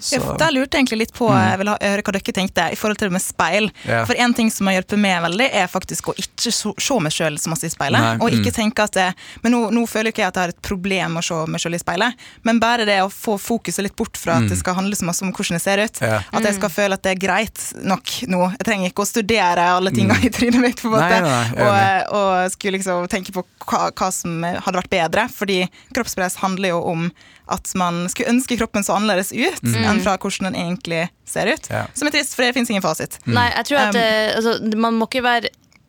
Så, 0.00 0.16
Ja, 0.16 0.34
der 0.40 0.54
lurte 0.54 0.76
jeg 0.78 0.86
egentlig 0.86 0.98
litt 1.02 1.12
på 1.12 1.26
jeg 1.28 1.58
vil 1.60 1.68
høre 1.68 2.04
hva 2.04 2.14
dere 2.14 2.34
tenkte 2.36 2.64
i 2.72 2.76
forhold 2.78 3.00
til 3.00 3.10
det 3.10 3.16
med 3.16 3.22
speil. 3.24 3.68
Yeah. 3.84 4.06
For 4.08 4.16
en 4.16 4.34
ting 4.36 4.48
som 4.52 4.70
har 4.70 4.78
hjulpet 4.78 5.00
meg 5.02 5.20
veldig, 5.26 5.48
er 5.60 5.68
faktisk 5.70 6.10
å 6.12 6.14
ikke 6.16 6.52
se 6.52 6.96
meg 7.02 7.14
sjøl 7.14 7.36
så 7.40 7.52
masse 7.52 7.68
i 7.68 7.72
speilet. 7.72 8.00
Nei, 8.00 8.14
Og 8.22 8.36
ikke 8.38 8.52
mm. 8.54 8.56
tenke 8.56 8.86
at 8.86 8.96
det, 8.96 9.08
Men 9.44 9.54
nå, 9.56 9.60
nå 9.74 9.84
føler 9.90 10.14
ikke 10.14 10.22
jeg 10.24 10.32
at 10.32 10.38
jeg 10.38 10.48
har 10.48 10.54
et 10.54 10.62
problem 10.64 11.16
med 11.16 11.22
å 11.22 11.26
se 11.26 11.40
meg 11.50 11.62
sjøl 11.62 11.76
i 11.76 11.82
speilet, 11.82 12.24
men 12.46 12.60
bare 12.62 12.86
det 12.88 13.00
å 13.04 13.10
få 13.12 13.36
fokuset 13.40 13.84
litt 13.84 13.96
bort 13.98 14.16
fra 14.20 14.38
at 14.40 14.48
det 14.50 14.58
skal 14.60 14.78
handle 14.78 14.96
så 14.96 15.08
masse 15.08 15.24
om 15.26 15.32
hvordan 15.34 15.58
jeg 15.58 15.64
ser 15.66 15.82
ut. 15.84 16.02
Yeah. 16.04 16.26
At 16.32 16.48
jeg 16.48 16.56
skal 16.56 16.72
føle 16.72 16.96
at 16.96 17.04
det 17.04 17.14
er 17.14 17.20
greit 17.20 17.66
nok 17.84 18.14
nå. 18.30 18.42
Jeg 18.56 18.68
trenger 18.68 18.92
ikke 18.92 19.04
å 19.04 19.10
studere 19.10 19.66
alle 19.76 19.92
tinga 19.94 20.16
i 20.24 20.32
trynet 20.32 20.62
mitt, 20.62 20.80
på 20.80 20.90
en 20.90 20.96
måte. 20.96 21.20
Mm. 21.20 21.28
Nei, 21.28 21.44
nei, 21.58 21.68
nei, 21.68 22.00
og, 22.08 22.16
og 22.20 22.54
skulle 22.56 22.78
liksom 22.78 23.10
tenke 23.12 23.34
på 23.36 23.44
hva, 23.66 23.90
hva 23.90 24.10
som 24.14 24.40
hadde 24.64 24.80
vært 24.80 24.92
bedre. 24.92 25.26
Fordi 25.32 25.60
kroppspress 25.96 26.40
handler 26.42 26.74
jo 26.74 26.82
om 26.92 27.06
at 27.50 27.72
man 27.78 28.04
skulle 28.12 28.30
ønske 28.34 28.58
kroppen 28.60 28.86
så 28.86 28.98
annerledes 28.98 29.32
ut 29.34 29.64
enn 29.74 30.02
fra 30.04 30.16
hvordan 30.20 30.50
den 30.50 30.58
egentlig 30.60 31.06
ser 31.28 31.50
ut. 31.50 31.66
Mm. 31.70 31.76
Ja. 31.76 31.86
Som 31.98 32.10
er 32.10 32.14
trist, 32.14 32.36
for 32.36 32.46
det 32.46 32.54
fins 32.56 32.70
ingen 32.70 32.84
fasit. 32.84 33.18
Nei, 33.26 33.48
jeg 33.56 33.70
tror 33.70 33.82
at 33.84 33.88
Um, 33.90 33.98
eh, 33.98 34.36
altså, 34.36 34.52
man 34.78 34.98
må 35.00 35.08
ikke 35.08 35.22
være 35.24 35.48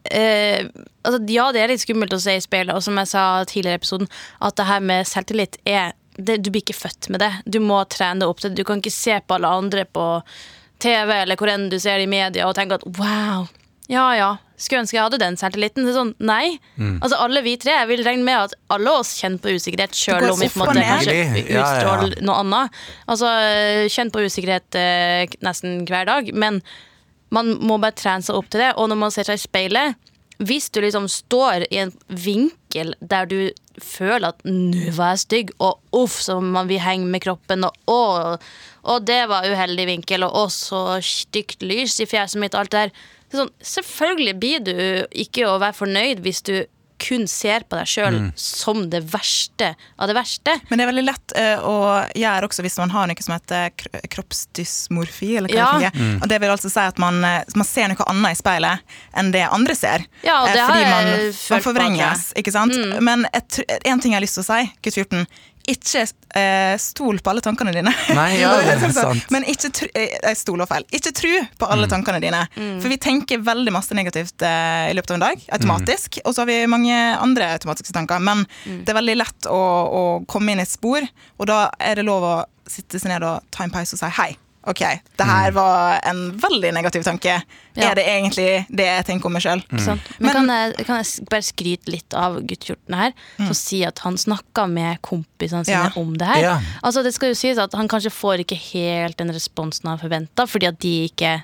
eh, 0.10 0.68
altså, 1.06 1.20
Ja, 1.30 1.52
det 1.54 1.62
er 1.62 1.70
litt 1.70 1.84
skummelt 1.84 2.14
å 2.16 2.22
se 2.22 2.38
i 2.38 2.44
speilet, 2.44 2.74
og 2.74 2.82
som 2.86 2.98
jeg 2.98 3.12
sa 3.12 3.26
tidligere 3.46 3.78
i 3.78 3.82
episoden, 3.82 4.10
at 4.42 4.58
det 4.58 4.68
her 4.70 4.86
med 4.92 5.10
selvtillit 5.10 5.60
er 5.70 5.94
det, 6.18 6.42
Du 6.44 6.50
blir 6.52 6.64
ikke 6.64 6.76
født 6.76 7.10
med 7.14 7.22
det. 7.24 7.32
Du 7.46 7.62
må 7.64 7.80
trene 7.90 8.28
opp 8.28 8.42
til 8.42 8.52
det. 8.52 8.60
Du 8.60 8.68
kan 8.68 8.82
ikke 8.82 8.94
se 8.94 9.16
på 9.24 9.38
alle 9.38 9.52
andre 9.62 9.86
på 9.86 10.08
TV 10.82 11.14
eller 11.22 11.40
hvor 11.40 11.52
enn 11.52 11.70
du 11.72 11.78
ser 11.80 12.02
det 12.02 12.08
i 12.08 12.12
media 12.12 12.48
og 12.50 12.56
tenke 12.58 12.80
at 12.80 12.86
wow, 12.98 13.46
ja 13.92 14.08
ja, 14.18 14.32
skulle 14.62 14.84
ønske 14.84 14.98
jeg 14.98 15.04
hadde 15.04 15.20
den 15.22 15.38
selvtilliten. 15.40 15.88
Er 15.88 15.96
sånn, 15.98 16.14
nei. 16.20 16.60
Altså 17.02 17.18
Alle 17.22 17.42
vi 17.46 17.56
tre, 17.62 17.74
jeg 17.80 17.90
vil 17.92 18.04
regne 18.06 18.24
med 18.28 18.38
at 18.48 18.54
alle 18.74 18.94
oss 19.02 19.16
kjenner 19.20 19.42
på 19.42 19.56
usikkerhet, 19.58 19.96
sjøl 19.98 20.30
om 20.30 20.40
vi 20.40 20.50
på 20.52 20.62
en 20.62 20.66
måte 20.66 20.86
kanskje 20.86 21.16
Ja, 21.18 21.26
ja, 21.26 21.44
ja. 21.48 21.66
utstråler 21.66 22.16
noe 22.22 22.38
annet. 22.44 22.80
Altså, 23.08 23.32
Kjenn 23.92 24.14
på 24.14 24.24
usikkerhet 24.26 24.80
eh, 24.80 25.26
nesten 25.46 25.82
hver 25.90 26.06
dag, 26.10 26.32
men 26.34 26.62
man 27.32 27.56
må 27.64 27.78
bare 27.82 27.96
trene 27.96 28.24
seg 28.26 28.36
opp 28.36 28.50
til 28.52 28.64
det. 28.66 28.74
Og 28.78 28.90
når 28.92 29.00
man 29.06 29.14
ser 29.14 29.28
seg 29.30 29.40
i 29.40 29.46
speilet, 29.46 29.96
hvis 30.42 30.72
du 30.74 30.82
liksom 30.82 31.06
står 31.12 31.68
i 31.70 31.78
en 31.84 31.92
vinkel 32.10 32.96
der 33.00 33.28
du 33.30 33.52
føler 33.82 34.34
at 34.34 34.42
'nå 34.44 34.92
var 34.98 35.14
jeg 35.14 35.22
stygg', 35.26 35.52
og 35.60 35.80
'uff, 35.94 36.20
så 36.22 36.42
man 36.42 36.68
vil 36.68 36.80
henge 36.82 37.06
med 37.06 37.22
kroppen', 37.22 37.64
og 37.64 37.74
'å, 37.88 38.40
og 38.84 39.06
det 39.06 39.30
var 39.30 39.46
uheldig 39.46 39.86
vinkel', 39.88 40.26
og 40.26 40.34
'å, 40.34 40.46
så 40.50 40.82
stygt 41.02 41.62
lys 41.62 42.00
i 42.02 42.06
fjeset 42.10 42.42
mitt', 42.42 42.58
alt 42.58 42.72
det 42.72 42.90
der. 42.90 42.92
Det 43.32 43.38
er 43.38 43.44
sånn, 43.46 43.56
selvfølgelig 43.64 44.36
blir 44.44 44.60
du 44.68 44.76
ikke 45.24 45.48
å 45.48 45.58
være 45.62 45.78
fornøyd 45.78 46.22
hvis 46.26 46.44
du 46.44 46.56
kun 47.02 47.24
ser 47.26 47.64
på 47.66 47.78
deg 47.80 47.90
sjøl 47.90 48.18
som 48.38 48.84
det 48.92 49.00
verste 49.10 49.72
av 49.98 50.06
det 50.12 50.14
verste. 50.14 50.54
Men 50.70 50.78
det 50.78 50.84
er 50.86 50.90
veldig 50.92 51.04
lett 51.08 51.34
uh, 51.34 51.64
å 51.66 51.78
gjøre 52.14 52.46
også 52.46 52.62
hvis 52.62 52.78
man 52.78 52.94
har 52.94 53.10
noe 53.10 53.26
som 53.26 53.34
heter 53.34 53.72
kroppsdysmorfi. 54.14 55.32
Eller 55.40 55.50
hva 55.50 55.58
Ja. 55.58 55.72
det 55.80 55.90
er. 55.90 56.20
Og 56.22 56.30
det 56.30 56.40
vil 56.44 56.54
altså 56.54 56.70
si 56.70 56.80
at 56.80 57.02
man, 57.02 57.24
eh, 57.26 57.44
man 57.56 57.66
ser 57.66 57.90
noe 57.90 58.06
annet 58.06 58.36
i 58.36 58.40
speilet 58.40 58.80
enn 59.18 59.32
det 59.34 59.48
andre 59.50 59.76
ser. 59.76 60.06
Ja, 60.22 60.44
og 60.44 60.50
Eh, 60.50 60.54
det 60.54 60.68
Fordi 60.68 60.86
man, 60.92 61.10
man 61.56 61.66
forvrenges, 61.66 62.34
ikke 62.38 62.54
sant. 62.54 62.76
Mm. 62.78 63.04
Men 63.04 63.26
et, 63.34 63.60
en 63.86 64.00
ting 64.00 64.14
jeg 64.14 64.20
har 64.20 64.26
lyst 64.26 64.38
til 64.38 64.46
å 64.46 64.50
si, 64.52 64.72
gutt 64.84 64.94
14. 65.02 65.28
Ikke 65.70 66.02
eh, 66.36 66.76
stol 66.82 67.20
på 67.22 67.30
alle 67.30 67.42
tankene 67.46 67.74
dine. 67.76 67.92
Nei, 68.16 68.40
ja, 68.40 68.52
det 68.66 68.78
er 68.88 68.94
sant. 68.96 69.28
Men 69.34 69.44
ikke 69.46 69.70
tru, 69.78 69.88
jeg 69.94 70.38
stol 70.40 70.62
og 70.64 70.70
feil. 70.72 70.86
Ikke 70.92 71.12
tru 71.14 71.30
på 71.62 71.70
alle 71.70 71.88
tankene 71.92 72.22
dine. 72.24 72.42
Mm. 72.58 72.80
For 72.82 72.90
vi 72.90 72.98
tenker 72.98 73.44
veldig 73.46 73.74
masse 73.76 73.94
negativt 73.98 74.42
eh, 74.42 74.90
i 74.92 74.96
løpet 74.98 75.12
av 75.14 75.20
en 75.20 75.26
dag, 75.28 75.38
Mm. 75.42 75.54
automatisk. 75.58 76.20
Og 76.26 76.34
så 76.34 76.42
har 76.42 76.48
vi 76.50 76.60
mange 76.68 76.96
andre 77.22 77.52
automatiske 77.58 77.94
tanker. 77.94 78.20
Men 78.20 78.46
Mm. 78.66 78.84
det 78.86 78.90
er 78.90 78.98
veldig 78.98 79.18
lett 79.18 79.48
å, 79.50 79.60
å 79.62 80.26
komme 80.28 80.52
inn 80.52 80.60
i 80.60 80.66
et 80.66 80.70
spor, 80.72 81.02
og 81.40 81.48
da 81.48 81.70
er 81.80 81.96
det 81.96 82.06
lov 82.06 82.24
å 82.24 82.36
sitte 82.70 83.00
seg 83.00 83.10
ned 83.12 83.24
og 83.24 83.44
ta 83.52 83.64
en 83.66 83.72
pause 83.74 83.94
og 83.96 84.00
si 84.00 84.10
hei. 84.18 84.38
Ok, 84.68 84.80
det 85.18 85.26
her 85.26 85.50
Mm. 85.50 85.56
var 85.56 86.00
en 86.06 86.20
veldig 86.38 86.70
negativ 86.74 87.02
tanke. 87.04 87.42
Ja. 87.74 87.90
Er 87.90 87.96
det 87.96 88.04
egentlig 88.06 88.68
det 88.70 88.86
jeg 88.86 89.06
tenker 89.08 89.26
om 89.26 89.34
meg 89.34 89.42
sjøl? 89.42 89.64
Mm. 89.72 89.80
sant? 89.82 90.02
Men, 90.20 90.32
kan, 90.36 90.48
jeg, 90.48 90.86
kan 90.86 91.00
jeg 91.02 91.26
bare 91.32 91.42
skryte 91.48 91.90
litt 91.90 92.14
av 92.14 92.36
guttkjorten 92.46 92.94
her? 93.00 93.14
For 93.40 93.56
å 93.56 93.58
si 93.58 93.80
at 93.88 93.98
han 94.06 94.20
snakka 94.22 94.68
med 94.70 95.02
kompisene 95.02 95.66
sine 95.66 95.90
Ja. 95.90 95.92
om 95.96 96.14
det 96.16 96.28
her. 96.28 96.42
Ja. 96.44 96.60
Altså 96.84 97.02
Det 97.04 97.14
skal 97.16 97.30
jo 97.34 97.40
sies 97.42 97.58
at 97.58 97.74
han 97.74 97.88
kanskje 97.88 98.12
får 98.14 98.44
ikke 98.46 98.60
helt 98.74 99.18
den 99.18 99.34
responsen 99.34 99.90
han 99.90 99.98
forventa, 99.98 100.46
fordi 100.46 100.68
at 100.68 100.78
de 100.80 101.08
ikke 101.10 101.44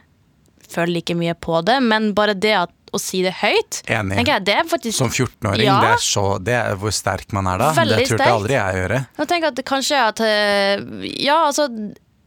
føler 0.69 0.93
like 0.99 1.15
mye 1.15 1.33
på 1.33 1.63
det. 1.65 1.81
Men 1.81 2.13
bare 2.13 2.33
det 2.37 2.53
at, 2.53 2.69
å 2.93 2.99
si 3.01 3.21
det 3.21 3.33
høyt, 3.41 3.81
Enig. 3.91 4.25
jeg, 4.27 4.45
det 4.45 4.53
er 4.61 4.63
faktisk 4.69 4.95
Som 4.95 5.09
14-åring, 5.09 5.65
Ja. 5.65 5.81
det, 5.81 5.89
er 5.97 5.97
så, 6.05 6.37
det 6.43 6.53
er 6.53 6.75
hvor 6.79 6.91
sterk 6.93 7.33
man 7.33 7.47
er 7.47 7.57
da. 7.57 7.73
Veldig 7.73 7.97
det 7.97 8.07
turte 8.13 8.29
aldri 8.31 8.53
jeg 8.53 8.75
gjøre. 8.75 9.07
Jeg 9.17 9.27
tenker 9.27 9.47
at 9.47 9.55
det 9.55 9.65
kanskje 9.65 9.97
at 10.05 10.19
eh, 10.21 10.77
Ja, 11.25 11.47
altså 11.49 11.67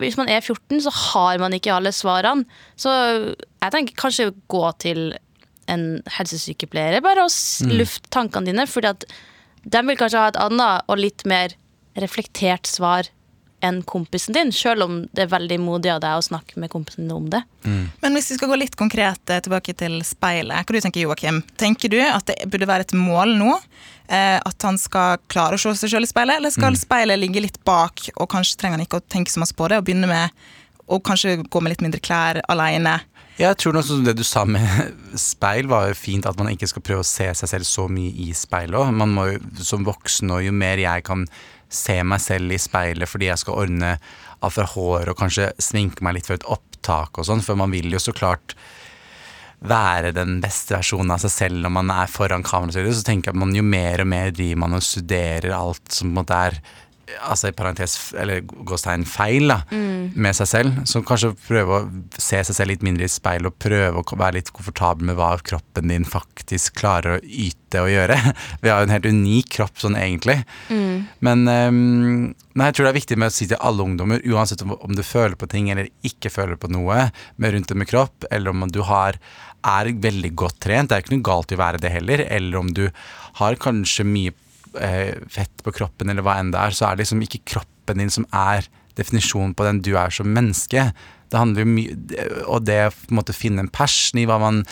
hvis 0.00 0.16
man 0.18 0.28
er 0.32 0.40
14, 0.40 0.80
så 0.86 0.90
har 0.90 1.38
man 1.42 1.52
ikke 1.56 1.72
alle 1.76 1.92
svarene. 1.94 2.44
Så 2.80 2.90
jeg 2.90 3.72
tenker 3.74 3.98
kanskje 4.00 4.30
gå 4.50 4.64
til 4.82 5.02
en 5.70 5.84
helsesykepleier 6.16 7.02
bare 7.04 7.22
og 7.28 7.30
Mm. 7.30 7.76
lufte 7.78 8.10
tankene 8.10 8.46
dine. 8.50 8.66
Fordi 8.66 8.94
de 9.70 9.82
vil 9.86 9.96
kanskje 10.00 10.18
ha 10.18 10.28
et 10.32 10.40
annet 10.40 10.82
og 10.88 10.98
litt 10.98 11.24
mer 11.26 11.52
reflektert 12.00 12.66
svar 12.66 13.08
enn 13.64 13.82
kompisen 13.88 14.34
din, 14.36 14.52
selv 14.54 14.86
om 14.86 14.98
det 15.12 15.24
er 15.24 15.32
veldig 15.32 15.58
modig 15.62 15.92
av 15.92 16.00
deg 16.02 16.18
å 16.18 16.24
snakke 16.24 16.60
med 16.60 16.72
kompisen 16.72 17.06
din 17.06 17.16
om 17.16 17.28
det. 17.32 17.42
Men 18.00 18.16
hvis 18.16 18.30
vi 18.32 18.38
skal 18.38 18.50
gå 18.52 18.58
litt 18.60 18.76
konkret 18.78 19.32
eh, 19.32 19.42
tilbake 19.44 19.74
til 19.76 19.98
speilet, 20.06 20.64
hva 20.64 20.76
du 20.76 20.84
tenker 20.84 21.04
Joakim? 21.04 21.42
Tenker 21.60 21.92
du 21.92 21.98
at 22.04 22.26
det 22.30 22.38
burde 22.50 22.68
være 22.70 22.88
et 22.88 22.96
mål 22.96 23.36
nå? 23.40 23.56
Eh, 24.10 24.38
at 24.38 24.66
han 24.66 24.78
skal 24.80 25.20
klare 25.30 25.54
å 25.58 25.62
se 25.62 25.74
seg 25.78 25.92
selv 25.94 26.08
i 26.08 26.10
speilet, 26.10 26.40
eller 26.40 26.54
skal 26.54 26.78
speilet 26.78 27.20
ligge 27.20 27.44
litt 27.44 27.60
bak, 27.68 28.08
og 28.16 28.30
kanskje 28.32 28.58
trenger 28.58 28.80
han 28.80 28.86
ikke 28.88 28.98
å 28.98 29.06
tenke 29.06 29.30
så 29.30 29.42
masse 29.42 29.54
på 29.54 29.68
det, 29.70 29.78
og 29.78 29.86
begynne 29.86 30.10
med 30.10 30.34
å 30.90 30.98
kanskje 31.04 31.36
gå 31.44 31.62
med 31.62 31.76
litt 31.76 31.84
mindre 31.84 32.02
klær 32.02 32.40
alene? 32.50 32.96
Jeg 33.40 33.56
tror 33.56 33.72
noe 33.72 33.86
sånn 33.86 34.02
som 34.02 34.08
det 34.08 34.18
du 34.18 34.24
sa 34.26 34.42
med 34.48 34.66
speil, 35.30 35.70
var 35.70 35.88
jo 35.88 35.96
fint 35.96 36.26
at 36.28 36.36
man 36.40 36.50
ikke 36.52 36.68
skal 36.72 36.84
prøve 36.84 37.04
å 37.04 37.08
se 37.08 37.30
seg 37.38 37.54
selv 37.54 37.68
så 37.68 37.86
mye 37.92 38.12
i 38.26 38.32
speilet 38.36 38.76
òg. 38.82 38.90
Man 38.98 39.14
må 39.14 39.30
jo 39.30 39.40
som 39.64 39.86
voksen, 39.86 40.32
og 40.34 40.44
jo 40.44 40.52
mer 40.52 40.82
jeg 40.82 41.06
kan 41.06 41.24
se 41.70 42.00
meg 42.02 42.22
selv 42.22 42.52
i 42.52 42.58
speilet 42.60 43.08
fordi 43.08 43.30
jeg 43.30 43.42
skal 43.42 43.62
ordne 43.64 43.94
av 44.40 44.54
for 44.54 44.68
hår 44.74 45.12
og 45.12 45.18
kanskje 45.20 45.50
sminke 45.62 46.04
meg 46.04 46.18
litt 46.18 46.28
for 46.28 46.38
et 46.38 46.46
opptak 46.50 47.20
og 47.20 47.28
sånn, 47.28 47.44
for 47.44 47.58
man 47.60 47.72
vil 47.74 47.90
jo 47.92 48.00
så 48.02 48.14
klart 48.16 48.56
være 49.60 50.14
den 50.16 50.38
beste 50.40 50.72
versjonen 50.72 51.12
av 51.12 51.20
seg 51.20 51.32
selv 51.34 51.60
når 51.60 51.74
man 51.74 51.90
er 51.92 52.08
foran 52.08 52.44
kamera, 52.46 52.84
så 52.92 53.04
tenker 53.04 53.30
jeg 53.30 53.36
at 53.36 53.42
man 53.42 53.52
jo 53.56 53.64
mer 53.66 54.00
og 54.00 54.08
mer 54.08 54.32
driver 54.32 54.62
man 54.62 54.78
og 54.78 54.86
studerer 54.86 55.52
alt 55.52 55.92
som 55.92 56.08
på 56.08 56.14
en 56.14 56.20
måte 56.22 56.38
er 56.48 56.60
altså 57.18 57.50
i 57.50 57.56
parentes, 57.56 57.96
eller 58.18 58.42
gåstegn 58.44 59.06
feil 59.08 59.50
da, 59.50 59.60
med 59.70 60.36
seg 60.36 60.50
selv. 60.50 60.80
Så 60.88 61.02
kanskje 61.06 61.32
prøve 61.46 61.78
å 61.78 61.88
se 62.16 62.42
seg 62.46 62.56
selv 62.56 62.72
litt 62.72 62.84
mindre 62.86 63.06
i 63.06 63.12
speil 63.12 63.48
og 63.48 63.58
prøve 63.62 64.02
å 64.02 64.20
være 64.20 64.38
litt 64.38 64.52
komfortabel 64.54 65.10
med 65.10 65.18
hva 65.18 65.32
kroppen 65.44 65.92
din 65.92 66.06
faktisk 66.08 66.78
klarer 66.80 67.18
å 67.18 67.22
yte 67.24 67.84
og 67.84 67.92
gjøre. 67.92 68.18
Vi 68.62 68.72
har 68.72 68.82
jo 68.82 68.88
en 68.88 68.94
helt 68.94 69.10
unik 69.10 69.52
kropp 69.58 69.82
sånn 69.82 69.98
egentlig. 69.98 70.40
Men 71.24 71.44
um, 71.46 71.78
nei, 72.30 72.70
jeg 72.70 72.76
tror 72.76 72.88
det 72.88 72.92
er 72.92 73.00
viktig 73.00 73.20
med 73.20 73.32
å 73.32 73.36
si 73.36 73.48
til 73.50 73.60
alle 73.60 73.86
ungdommer, 73.86 74.24
uansett 74.26 74.64
om, 74.66 74.74
om 74.78 74.96
du 74.96 75.04
føler 75.06 75.38
på 75.38 75.48
ting 75.50 75.70
eller 75.72 75.90
ikke 76.06 76.32
føler 76.32 76.60
på 76.60 76.70
noe 76.72 77.08
med 77.40 77.54
rundt 77.54 77.70
det 77.70 77.78
med 77.78 77.90
kropp, 77.90 78.28
eller 78.30 78.54
om 78.54 78.68
du 78.70 78.82
har 78.88 79.18
er 79.66 79.90
veldig 80.00 80.30
godt 80.40 80.60
trent, 80.64 80.88
det 80.88 80.96
er 80.96 81.04
ikke 81.04 81.16
noe 81.18 81.26
galt 81.26 81.52
i 81.52 81.58
å 81.58 81.60
være 81.60 81.80
det 81.82 81.92
heller, 81.92 82.22
eller 82.32 82.60
om 82.60 82.70
du 82.72 82.86
har 83.40 83.58
kanskje 83.60 84.06
mye 84.08 84.36
fett 84.72 85.64
på 85.64 85.72
kroppen, 85.74 86.12
eller 86.12 86.24
hva 86.26 86.38
enn 86.40 86.52
det 86.54 86.60
er, 86.60 86.76
så 86.76 86.86
er 86.86 86.96
det 86.96 87.04
liksom 87.04 87.24
ikke 87.26 87.42
kroppen 87.54 87.98
din 87.98 88.12
som 88.12 88.26
er 88.30 88.68
definisjonen 88.98 89.54
på 89.56 89.66
den 89.66 89.82
du 89.84 89.94
er 89.98 90.12
som 90.14 90.30
menneske. 90.30 90.90
Det 91.30 91.38
handler 91.38 91.64
jo 91.64 91.70
mye 91.70 92.24
Og 92.50 92.64
det 92.66 92.80
å 92.88 93.14
måte 93.14 93.36
finne 93.36 93.64
en 93.64 93.72
passion 93.72 94.20
i 94.20 94.26
hva 94.28 94.40
man 94.42 94.64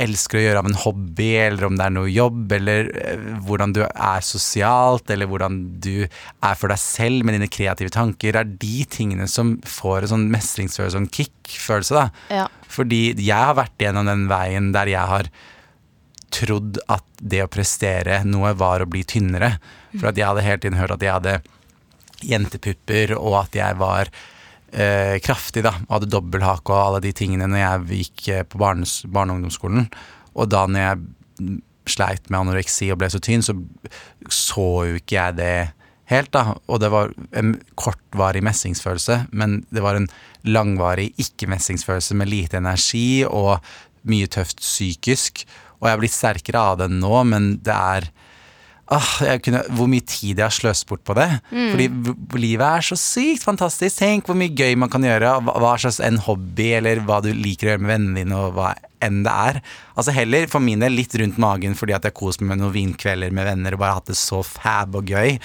elsker 0.00 0.38
å 0.38 0.42
gjøre 0.42 0.60
av 0.62 0.68
en 0.70 0.78
hobby, 0.80 1.28
eller 1.42 1.66
om 1.66 1.76
det 1.76 1.84
er 1.84 1.92
noe 1.92 2.08
jobb, 2.08 2.52
eller 2.56 2.88
eh, 3.02 3.26
hvordan 3.44 3.74
du 3.76 3.82
er 3.84 4.24
sosialt, 4.24 5.10
eller 5.12 5.28
hvordan 5.28 5.58
du 5.82 6.06
er 6.06 6.56
for 6.56 6.72
deg 6.72 6.80
selv 6.80 7.26
med 7.26 7.36
dine 7.36 7.50
kreative 7.52 7.92
tanker, 7.92 8.38
er 8.38 8.48
de 8.48 8.86
tingene 8.88 9.28
som 9.28 9.56
får 9.68 10.06
en 10.06 10.12
sånn 10.14 10.26
mestringsfølelse, 10.32 10.96
sånn 10.96 11.10
kick-følelse, 11.12 11.98
da. 11.98 12.06
Ja. 12.32 12.46
Fordi 12.72 13.02
jeg 13.12 13.36
har 13.36 13.58
vært 13.58 13.84
gjennom 13.84 14.08
den 14.08 14.26
veien 14.30 14.72
der 14.76 14.88
jeg 14.94 15.12
har 15.12 15.28
trodd 16.34 16.80
at 16.92 17.04
det 17.18 17.42
å 17.44 17.50
prestere 17.50 18.22
noe 18.26 18.52
var 18.58 18.84
å 18.84 18.88
bli 18.90 19.04
tynnere. 19.08 19.56
For 19.96 20.10
at 20.10 20.18
jeg 20.18 20.28
hadde 20.28 20.44
hele 20.46 20.62
tiden 20.62 20.80
hørt 20.80 20.96
at 20.96 21.04
jeg 21.04 21.14
hadde 21.14 21.38
jentepupper, 22.28 23.14
og 23.18 23.38
at 23.44 23.56
jeg 23.56 23.78
var 23.78 24.10
eh, 24.72 25.16
kraftig, 25.24 25.64
da. 25.66 25.74
Og 25.86 25.96
hadde 25.98 26.10
dobbelthake 26.12 26.74
og 26.74 26.82
alle 26.82 27.02
de 27.04 27.14
tingene 27.16 27.48
når 27.50 27.62
jeg 27.62 28.02
gikk 28.02 28.28
eh, 28.34 28.44
på 28.48 28.60
barnes, 28.60 29.00
barne- 29.06 29.34
og 29.34 29.40
ungdomsskolen. 29.40 29.88
Og 30.38 30.50
da 30.52 30.66
når 30.68 30.84
jeg 30.84 31.58
sleit 31.88 32.28
med 32.28 32.42
anoreksi 32.42 32.90
og 32.92 33.00
ble 33.00 33.08
så 33.12 33.20
tynn, 33.24 33.44
så 33.44 33.56
så 34.28 34.68
jo 34.90 34.98
ikke 34.98 35.16
jeg 35.16 35.36
det 35.38 35.52
helt, 36.12 36.32
da. 36.34 36.56
Og 36.68 36.80
det 36.82 36.90
var 36.92 37.12
en 37.36 37.54
kortvarig 37.78 38.42
mestringsfølelse, 38.44 39.22
men 39.32 39.62
det 39.74 39.84
var 39.84 39.98
en 39.98 40.08
langvarig 40.48 41.10
ikke-mestringsfølelse 41.20 42.16
med 42.18 42.30
lite 42.30 42.60
energi 42.60 43.24
og 43.26 43.58
mye 44.08 44.28
tøft 44.30 44.62
psykisk. 44.62 45.44
Og 45.78 45.88
jeg 45.88 45.94
er 45.94 46.02
blitt 46.02 46.16
sterkere 46.16 46.64
av 46.72 46.80
det 46.82 46.90
nå, 46.94 47.14
men 47.28 47.56
det 47.64 47.76
er 47.76 48.10
Ah, 48.88 49.36
kunne, 49.44 49.60
hvor 49.76 49.84
mye 49.84 50.00
tid 50.00 50.38
jeg 50.38 50.46
har 50.46 50.54
sløst 50.54 50.86
bort 50.88 51.02
på 51.04 51.12
det. 51.12 51.26
Fordi 51.52 51.88
livet 52.40 52.64
er 52.64 52.86
så 52.86 52.96
sykt 52.96 53.44
fantastisk. 53.44 53.98
Tenk 54.00 54.30
hvor 54.30 54.38
mye 54.38 54.54
gøy 54.56 54.78
man 54.80 54.88
kan 54.88 55.04
gjøre. 55.04 55.34
Hva, 55.44 55.74
slags 55.76 55.98
en 56.00 56.16
hobby, 56.24 56.70
eller 56.78 57.02
hva 57.04 57.18
du 57.20 57.28
liker 57.36 57.68
å 57.68 57.70
gjøre 57.74 57.82
med 57.84 57.92
vennene 57.92 58.22
dine, 58.22 58.38
og 58.38 58.56
hva 58.56 58.70
enn 59.04 59.20
det 59.26 59.34
er. 59.50 59.60
Altså 59.92 60.14
Heller 60.16 60.48
for 60.50 60.64
min 60.64 60.80
del 60.80 60.96
litt 60.96 61.12
rundt 61.20 61.36
magen 61.42 61.76
fordi 61.78 61.94
at 61.98 62.08
jeg 62.08 62.16
koser 62.16 62.46
meg 62.46 62.54
med 62.54 62.64
noen 62.64 62.74
vinkvelder 62.78 63.34
med 63.34 63.50
venner 63.50 63.76
og 63.76 63.84
bare 63.84 63.98
hatt 64.00 64.08
det 64.10 64.16
så 64.18 64.40
fab 64.46 64.96
og 64.98 65.12
gøy, 65.12 65.36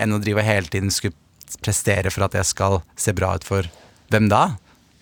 enn 0.00 0.16
å 0.16 0.22
drive 0.22 0.46
hele 0.46 0.72
tiden 0.72 0.90
skulle 0.94 1.14
prestere 1.62 2.10
for 2.10 2.26
at 2.26 2.34
jeg 2.40 2.48
skal 2.48 2.80
se 2.98 3.14
bra 3.16 3.36
ut 3.36 3.46
for 3.46 3.68
hvem 4.10 4.32
da? 4.32 4.56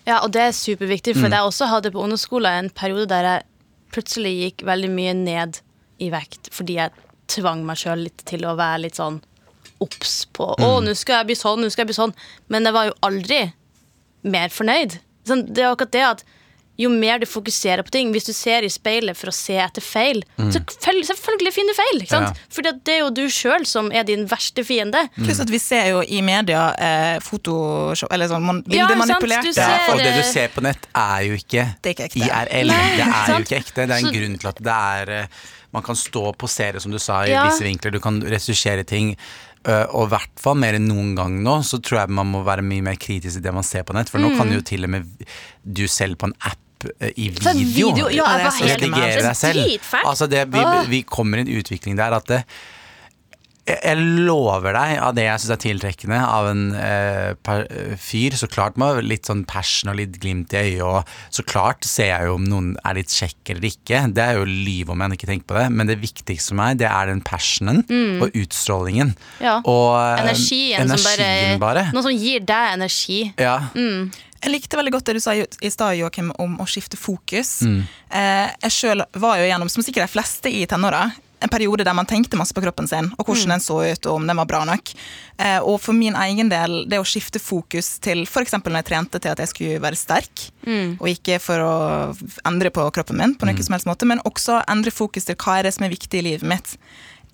Ja, 0.05 0.19
og 0.19 0.35
det 0.35 0.43
er 0.43 0.53
superviktig, 0.53 1.15
for 1.17 1.31
jeg 1.31 1.47
også 1.47 1.71
hadde 1.71 1.89
på 1.95 2.03
ungdomsskolen 2.03 2.65
en 2.65 2.73
periode 2.75 3.07
der 3.09 3.31
jeg 3.31 3.47
plutselig 3.95 4.33
gikk 4.41 4.65
veldig 4.67 4.91
mye 4.91 5.15
ned 5.17 5.61
i 6.03 6.11
vekt 6.13 6.51
fordi 6.53 6.77
jeg 6.81 6.93
tvang 7.31 7.63
meg 7.65 7.79
sjøl 7.81 8.05
litt 8.05 8.25
til 8.27 8.45
å 8.45 8.57
være 8.59 8.83
litt 8.85 8.99
sånn 8.99 9.21
obs 9.83 10.13
på 10.35 10.51
Å, 10.61 10.69
nå 10.83 10.93
skal 10.95 11.21
jeg 11.21 11.31
bli 11.31 11.37
sånn, 11.39 11.63
nå 11.63 11.71
skal 11.71 11.83
jeg 11.83 11.91
bli 11.91 11.97
sånn. 11.97 12.13
Men 12.51 12.67
jeg 12.67 12.75
var 12.75 12.87
jo 12.87 12.93
aldri 13.03 13.39
mer 14.23 14.53
fornøyd. 14.53 14.97
Sånn, 15.27 15.43
det 15.49 15.65
er 15.65 15.73
akkurat 15.73 15.95
det 15.95 16.03
at 16.05 16.23
jo 16.77 16.89
mer 16.89 17.19
du 17.19 17.25
fokuserer 17.25 17.83
på 17.87 17.91
ting 17.95 18.11
Hvis 18.11 18.25
du 18.27 18.33
ser 18.33 18.63
i 18.63 18.69
speilet 18.69 19.15
for 19.15 19.31
å 19.31 19.33
se 19.33 19.55
etter 19.57 19.81
feil, 19.81 20.21
så 20.37 20.59
fel- 20.83 21.03
selvfølgelig 21.07 21.53
finner 21.55 21.73
du 21.73 21.79
feil. 21.79 22.01
Ikke? 22.03 22.19
Ja. 22.25 22.33
Fordi 22.51 22.71
det 22.83 22.93
er 22.95 22.99
jo 22.99 23.09
du 23.15 23.23
sjøl 23.31 23.65
som 23.65 23.91
er 23.95 24.03
din 24.03 24.25
verste 24.27 24.63
fiende. 24.67 25.05
Pluss 25.15 25.39
at 25.39 25.49
vi 25.49 25.59
ser 25.59 25.89
jo 25.93 26.01
i 26.03 26.21
media 26.25 26.65
eh, 26.77 27.19
Photoshop, 27.23 28.11
eller 28.11 28.27
sånn 28.31 28.43
man, 28.43 28.63
Ja, 28.67 28.87
bildemanipulerte 28.87 29.47
Du 29.47 29.53
ser- 29.53 29.89
og 29.93 29.97
det 30.03 30.13
du 30.17 30.19
eh, 30.23 30.31
ser 30.33 30.47
på 30.55 30.61
nett 30.65 30.87
er 30.95 31.21
jo 31.29 31.33
ikke, 31.39 31.65
Det 31.81 31.91
er 31.91 31.95
ikke 31.95 32.09
ekte. 32.09 32.25
IRL. 32.27 32.67
Nei, 32.67 32.95
det 32.97 33.07
er 33.07 33.33
jo 33.35 33.43
ikke 33.45 33.59
ekte. 33.63 33.75
Det 33.85 33.89
er 33.89 33.97
en 33.99 34.05
Så- 34.11 34.15
grunn 34.19 34.37
til 34.39 34.47
at 34.51 34.63
det 34.63 34.79
er 34.79 35.09
eh, 35.21 35.27
Man 35.75 35.83
kan 35.83 35.95
stå 35.95 36.21
og 36.29 36.37
posere, 36.39 36.79
som 36.79 36.91
du 36.91 36.97
sa, 36.99 37.23
i 37.25 37.31
Ja. 37.31 37.49
visse 37.49 37.59
vinkler. 37.65 37.91
Du 37.91 37.99
kan 37.99 38.21
ressursere 38.21 38.85
ting. 38.85 39.17
eh, 39.65 39.85
Og 39.91 40.07
i 40.07 40.09
hvert 40.15 40.39
fall 40.39 40.55
mer 40.55 40.73
enn 40.73 40.87
noen 40.87 41.15
gang 41.17 41.43
nå, 41.43 41.57
så 41.63 41.81
tror 41.81 41.99
jeg 42.05 42.09
man 42.09 42.27
må 42.31 42.43
være 42.45 42.61
mye 42.63 42.81
mer 42.83 42.95
kritisk 42.95 43.37
i 43.37 43.41
det 43.41 43.53
man 43.53 43.63
ser 43.63 43.83
på 43.83 43.93
nett. 43.93 44.07
For 44.09 44.19
nå 44.19 44.37
kan 44.37 44.49
jo 44.53 44.61
til 44.61 44.83
og 44.85 44.89
med 44.89 45.03
du 45.65 45.85
selv 45.87 46.15
på 46.17 46.27
en 46.29 46.33
app 46.45 46.59
i 47.15 47.29
video, 47.29 47.91
video, 47.95 48.07
ja, 48.09 48.15
Ja, 48.15 48.37
det 48.37 48.39
er 48.39 48.39
jeg 48.39 48.45
var 48.45 48.51
helt- 48.51 48.53
skummelt. 48.53 48.79
det 48.79 48.85
er 48.85 48.85
redigere 48.85 49.27
deg 49.29 49.35
selv. 49.41 49.63
Dritfælt. 49.63 50.05
Altså 50.05 50.27
det, 50.29 50.47
vi, 50.53 50.63
vi 50.89 51.03
kommer 51.03 51.37
i 51.37 51.41
en 51.47 51.53
utvikling 51.59 51.97
der 51.97 52.11
at 52.19 52.25
det, 52.27 52.43
jeg, 53.65 53.79
jeg 53.81 53.97
lover 54.27 54.75
deg 54.77 54.99
av 55.01 55.15
det 55.17 55.23
jeg 55.25 55.39
syns 55.41 55.53
er 55.55 55.61
tiltrekkende 55.63 56.19
av 56.21 56.49
en 56.51 56.59
eh, 56.77 57.31
per, 57.41 57.63
eh, 57.73 57.95
fyr. 57.97 58.35
Så 58.37 58.45
klart 58.51 58.77
med 58.77 58.99
litt 59.09 59.25
sånn 59.25 59.41
passion 59.49 59.89
og 59.89 59.97
litt 59.97 60.19
glimt 60.21 60.53
i 60.53 60.59
øyet, 60.61 60.83
og 60.85 61.09
så 61.33 61.41
klart 61.49 61.81
ser 61.89 62.11
jeg 62.11 62.27
jo 62.29 62.35
om 62.37 62.45
noen 62.45 62.67
er 62.85 62.99
litt 62.99 63.09
kjekk 63.09 63.55
eller 63.55 63.65
ikke. 63.71 64.03
Det 64.13 64.21
er 64.21 64.37
jo 64.37 64.45
lyv 64.45 64.91
om 64.93 65.01
jeg 65.01 65.17
ikke 65.17 65.31
tenker 65.31 65.49
på 65.49 65.57
det, 65.57 65.65
men 65.73 65.89
det 65.89 65.97
viktigste 66.03 66.53
for 66.53 66.59
meg, 66.61 66.77
det 66.83 66.91
er 66.91 67.09
den 67.09 67.23
passionen 67.25 67.81
og 68.21 68.37
utstrålingen. 68.37 69.15
Ja. 69.41 69.57
Og 69.65 69.97
energien, 70.21 70.85
Energien, 70.85 71.01
som 71.01 71.09
bare, 71.09 71.57
bare. 71.65 71.87
Noe 71.97 72.05
som 72.05 72.13
gir 72.13 72.45
deg 72.45 72.75
energi. 72.77 73.19
Ja. 73.41 73.57
Jeg 74.45 74.53
likte 74.53 74.77
veldig 74.77 74.93
godt 74.93 75.09
det 75.09 75.17
du 75.17 75.23
sa 75.23 75.33
i 75.33 75.41
i 75.41 75.73
stad, 75.73 75.97
Joakim, 75.97 76.29
om 76.41 76.59
å 76.61 76.67
skifte 76.69 76.99
fokus. 76.99 77.57
Mm. 77.65 77.79
Eh, 78.13 78.49
jeg 78.67 78.75
sjøl 78.75 79.05
var 79.17 79.39
jo 79.41 79.47
gjennom, 79.49 79.71
som 79.73 79.85
sikkert 79.85 80.05
de 80.05 80.13
fleste 80.13 80.51
i 80.53 80.67
tenåra, 80.69 81.07
en 81.45 81.51
periode 81.51 81.83
der 81.85 81.93
man 81.93 82.07
tenkte 82.09 82.37
masse 82.39 82.55
på 82.55 82.61
kroppen 82.63 82.87
sin, 82.89 83.09
og 83.17 83.27
hvordan 83.27 83.55
den 83.55 83.63
så 83.63 83.79
ut, 83.83 84.07
og 84.07 84.19
om 84.19 84.27
den 84.29 84.37
var 84.39 84.47
bra 84.49 84.61
nok. 84.69 84.91
Eh, 85.37 85.57
og 85.59 85.79
for 85.83 85.97
min 85.97 86.15
egen 86.17 86.49
del, 86.51 86.77
det 86.89 87.01
å 87.01 87.07
skifte 87.07 87.41
fokus 87.41 87.95
til 88.05 88.23
f.eks. 88.25 88.55
når 88.57 88.79
jeg 88.79 88.89
trente 88.91 89.21
til 89.21 89.33
at 89.33 89.41
jeg 89.43 89.51
skulle 89.51 89.81
være 89.83 89.99
sterk, 89.99 90.47
og 90.65 91.09
ikke 91.11 91.37
for 91.43 91.61
å 91.61 91.73
endre 92.47 92.71
på 92.73 92.85
kroppen 92.95 93.19
min, 93.19 93.35
på 93.37 93.49
noen 93.49 93.65
som 93.65 93.75
helst 93.77 93.89
måte, 93.89 94.07
men 94.09 94.23
også 94.25 94.61
endre 94.71 94.93
fokus 94.93 95.27
til 95.27 95.37
hva 95.41 95.59
er 95.59 95.67
det 95.67 95.75
som 95.75 95.85
er 95.85 95.93
viktig 95.93 96.21
i 96.21 96.25
livet 96.31 96.49
mitt. 96.49 96.77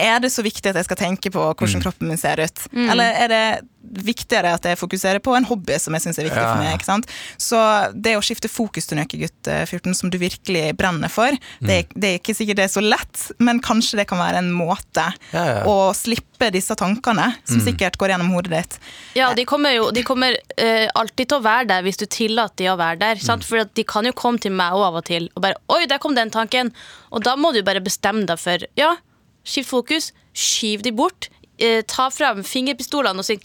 Er 0.01 0.22
det 0.24 0.31
så 0.34 0.43
viktig 0.46 0.72
at 0.72 0.79
jeg 0.81 0.88
skal 0.89 1.00
tenke 1.00 1.31
på 1.34 1.43
hvordan 1.51 1.84
kroppen 1.84 2.10
min 2.12 2.20
ser 2.20 2.41
ut? 2.41 2.65
Eller 2.74 3.22
er 3.25 3.31
det 3.31 3.43
viktigere 3.81 4.53
at 4.55 4.65
jeg 4.70 4.77
fokuserer 4.79 5.20
på 5.24 5.34
en 5.36 5.46
hobby 5.50 5.75
som 5.81 5.96
jeg 5.98 6.03
syns 6.03 6.20
er 6.22 6.27
viktig 6.27 6.39
Ja, 6.41 6.51
for 6.53 6.62
meg? 6.62 6.75
ikke 6.77 6.88
sant? 6.88 7.10
Så 7.41 7.58
det 7.98 8.13
å 8.15 8.22
skifte 8.24 8.48
fokus 8.51 8.88
til 8.88 9.00
nøkkegutt 9.00 9.50
eh, 9.51 9.63
14, 9.65 9.96
som 9.98 10.12
du 10.13 10.20
virkelig 10.22 10.75
brenner 10.79 11.12
for, 11.12 11.34
det, 11.60 11.74
er, 11.75 11.89
det 11.96 12.12
er 12.12 12.20
ikke 12.22 12.36
sikkert 12.38 12.62
det 12.62 12.67
er 12.67 12.74
så 12.75 12.84
lett, 12.86 13.24
men 13.41 13.60
kanskje 13.63 14.00
det 14.00 14.08
kan 14.12 14.22
være 14.22 14.43
en 14.43 14.51
måte 14.53 15.08
Ja, 15.34 15.43
ja. 15.50 15.60
å 15.67 15.91
slippe 15.98 16.51
disse 16.53 16.77
tankene, 16.77 17.27
som 17.50 17.62
sikkert 17.62 17.98
går 18.01 18.13
gjennom 18.15 18.31
hodet 18.34 18.53
ditt. 18.53 18.79
Ja, 19.17 19.31
de 19.38 19.46
kommer 19.50 19.74
jo 19.75 19.89
de 19.93 20.05
kommer, 20.08 20.38
uh, 20.62 20.88
alltid 21.01 21.27
til 21.34 21.41
å 21.41 21.46
være 21.46 21.67
der 21.74 21.86
hvis 21.86 22.00
du 22.01 22.08
tillater 22.10 22.63
de 22.63 22.72
å 22.72 22.79
være 22.79 23.01
der. 23.01 23.22
Sant? 23.22 23.46
For 23.48 23.65
de 23.65 23.86
kan 23.88 24.08
jo 24.08 24.13
komme 24.17 24.41
til 24.41 24.53
meg 24.55 24.74
òg 24.77 24.88
av 24.91 25.01
og 25.01 25.05
til 25.10 25.29
og 25.36 25.43
bare 25.43 25.60
Oi, 25.74 25.86
der 25.89 26.01
kom 26.01 26.15
den 26.17 26.31
tanken. 26.34 26.72
Og 27.12 27.24
da 27.25 27.36
må 27.39 27.51
du 27.55 27.62
bare 27.65 27.81
bestemme 27.84 28.25
deg 28.29 28.39
for 28.41 28.65
Ja, 28.79 28.96
skift 29.43 29.69
fokus. 29.69 30.12
Skyv 30.33 30.83
de 30.86 30.91
bort. 30.95 31.29
Eh, 31.62 31.81
ta 31.88 32.10
fram 32.13 32.43
fingerpistolene 32.48 33.19
og 33.21 33.25
si 33.27 33.39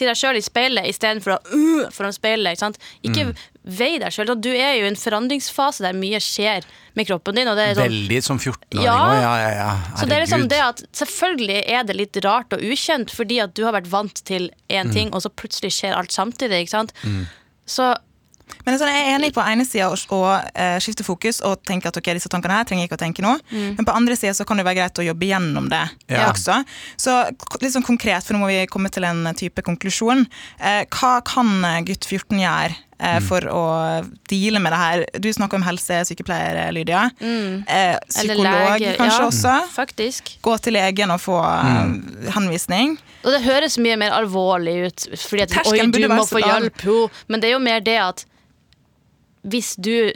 til 0.00 0.08
deg 0.08 0.16
sjøl 0.16 0.38
i 0.38 0.40
speilet 0.40 0.86
istedenfor 0.88 1.34
å 1.34 1.38
uh, 1.52 1.88
foran 1.92 2.14
speilet. 2.16 2.54
Ikke, 2.54 2.62
sant? 2.62 2.78
ikke 3.04 3.24
vei 3.76 3.98
deg 4.00 4.14
sjøl. 4.14 4.30
Du 4.40 4.48
er 4.48 4.78
jo 4.78 4.86
i 4.86 4.88
en 4.88 4.96
forandringsfase 4.96 5.84
der 5.84 5.98
mye 5.98 6.16
skjer 6.24 6.64
med 6.96 7.08
kroppen 7.10 7.36
din. 7.36 7.50
Sånn, 7.50 7.82
Veldig 7.82 8.20
som 8.24 8.40
14-åring 8.40 8.86
Ja. 8.86 8.96
Ja, 9.20 9.34
ja, 9.42 9.50
ja. 9.58 9.70
så 10.00 10.08
det 10.08 10.16
er 10.16 10.24
liksom 10.24 10.46
det 10.48 10.60
at 10.64 10.80
Selvfølgelig 10.96 11.58
er 11.68 11.84
det 11.84 11.98
litt 11.98 12.16
rart 12.24 12.56
og 12.56 12.64
ukjent, 12.64 13.12
fordi 13.12 13.42
at 13.44 13.52
du 13.58 13.66
har 13.66 13.76
vært 13.76 13.90
vant 13.92 14.24
til 14.24 14.48
én 14.70 14.88
Mm. 14.88 14.94
ting, 14.96 15.12
og 15.12 15.20
så 15.20 15.28
plutselig 15.28 15.74
skjer 15.76 15.92
alt 15.98 16.16
samtidig. 16.16 16.64
ikke 16.64 16.76
sant? 16.78 16.96
Så 17.68 17.92
Men 18.66 18.78
sånn, 18.80 18.90
Jeg 18.90 19.06
er 19.06 19.14
enig 19.16 19.32
på 19.36 19.44
ene 19.44 19.64
sida 19.66 19.88
å, 19.92 19.96
å 20.16 20.20
eh, 20.52 20.76
skifte 20.82 21.06
fokus 21.06 21.40
og 21.46 21.62
tenke 21.66 21.90
at 21.90 21.96
ok, 21.96 22.12
disse 22.16 22.30
tankene 22.32 22.60
her 22.60 22.68
trenger 22.68 22.84
jeg 22.84 22.90
ikke 22.90 22.98
å 22.98 23.04
tenke 23.04 23.24
nå. 23.24 23.36
Men 23.78 23.86
på 23.86 23.94
andre 23.96 24.18
sida 24.18 24.34
så 24.36 24.46
kan 24.48 24.60
det 24.60 24.66
være 24.68 24.80
greit 24.82 25.00
å 25.00 25.06
jobbe 25.06 25.30
gjennom 25.30 25.70
det 25.72 25.82
Ja. 26.10 26.28
også. 26.30 26.60
Så 27.00 27.16
litt 27.62 27.74
sånn 27.74 27.86
konkret, 27.86 28.24
for 28.26 28.36
nå 28.36 28.42
må 28.42 28.50
vi 28.50 28.66
komme 28.70 28.92
til 28.92 29.06
en 29.08 29.24
type 29.34 29.62
konklusjon. 29.66 30.26
Eh, 30.60 30.84
hva 30.90 31.18
kan 31.24 31.64
eh, 31.64 31.82
gutt 31.88 32.06
14 32.06 32.40
gjøre 32.44 32.76
for 32.76 32.86
for 33.24 33.46
å 33.48 33.60
deale 34.28 34.60
med 34.60 34.74
det 34.74 34.78
her? 34.78 35.02
Du 35.24 35.30
snakker 35.32 35.56
om 35.56 35.62
helsesykepleier, 35.64 36.58
Lydia. 36.76 37.06
Mm. 37.16 37.62
Psykolog 38.10 38.74
lege, 38.76 38.90
kanskje 38.98 39.22
ja. 39.22 39.28
også. 39.30 39.54
Faktisk. 39.72 40.34
Gå 40.44 40.56
til 40.60 40.76
legen 40.76 41.14
og 41.14 41.22
få 41.22 41.38
mm. 41.40 41.94
henvisning. 42.36 42.98
Og 43.24 43.32
det 43.32 43.40
høres 43.44 43.78
mye 43.80 43.96
mer 44.00 44.12
alvorlig 44.16 44.76
ut, 44.84 45.06
fordi 45.16 45.46
at 45.46 45.56
oi, 45.64 45.80
du 45.92 46.08
må 46.12 46.26
få 46.28 46.42
hjelp. 46.44 46.84
Jo. 46.84 46.98
Men 47.28 47.40
det 47.40 47.50
er 47.50 47.56
jo 47.56 47.62
mer 47.64 47.80
det 47.84 47.96
at 48.00 48.26
hvis 49.42 49.76
du 49.76 50.12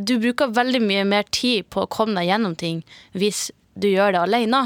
Du 0.00 0.14
bruker 0.22 0.52
veldig 0.54 0.80
mye 0.80 1.02
mer 1.04 1.24
tid 1.28 1.66
på 1.68 1.82
å 1.82 1.88
komme 1.90 2.14
deg 2.16 2.30
gjennom 2.30 2.54
ting 2.56 2.78
hvis 3.12 3.50
du 3.76 3.88
gjør 3.90 4.14
det 4.14 4.20
alene. 4.22 4.60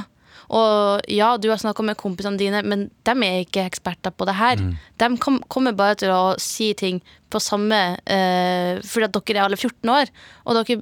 Og 0.53 1.01
ja, 1.11 1.31
du 1.41 1.49
har 1.51 1.59
snakka 1.59 1.83
med 1.83 1.97
kompisene 1.99 2.39
dine, 2.39 2.61
men 2.63 2.85
de 3.09 3.15
er 3.25 3.41
ikke 3.43 3.65
eksperter 3.65 4.13
på 4.15 4.27
det 4.29 4.35
her. 4.37 4.61
De 5.01 5.09
kom, 5.19 5.41
kommer 5.49 5.73
bare 5.75 5.97
til 5.99 6.13
å 6.13 6.37
si 6.39 6.69
ting 6.79 7.01
på 7.33 7.41
samme 7.43 7.97
eh, 8.07 8.79
Fordi 8.85 9.09
at 9.09 9.17
dere 9.17 9.41
er 9.41 9.45
alle 9.49 9.59
14 9.59 9.91
år, 9.91 10.13
og 10.45 10.61
dere 10.61 10.77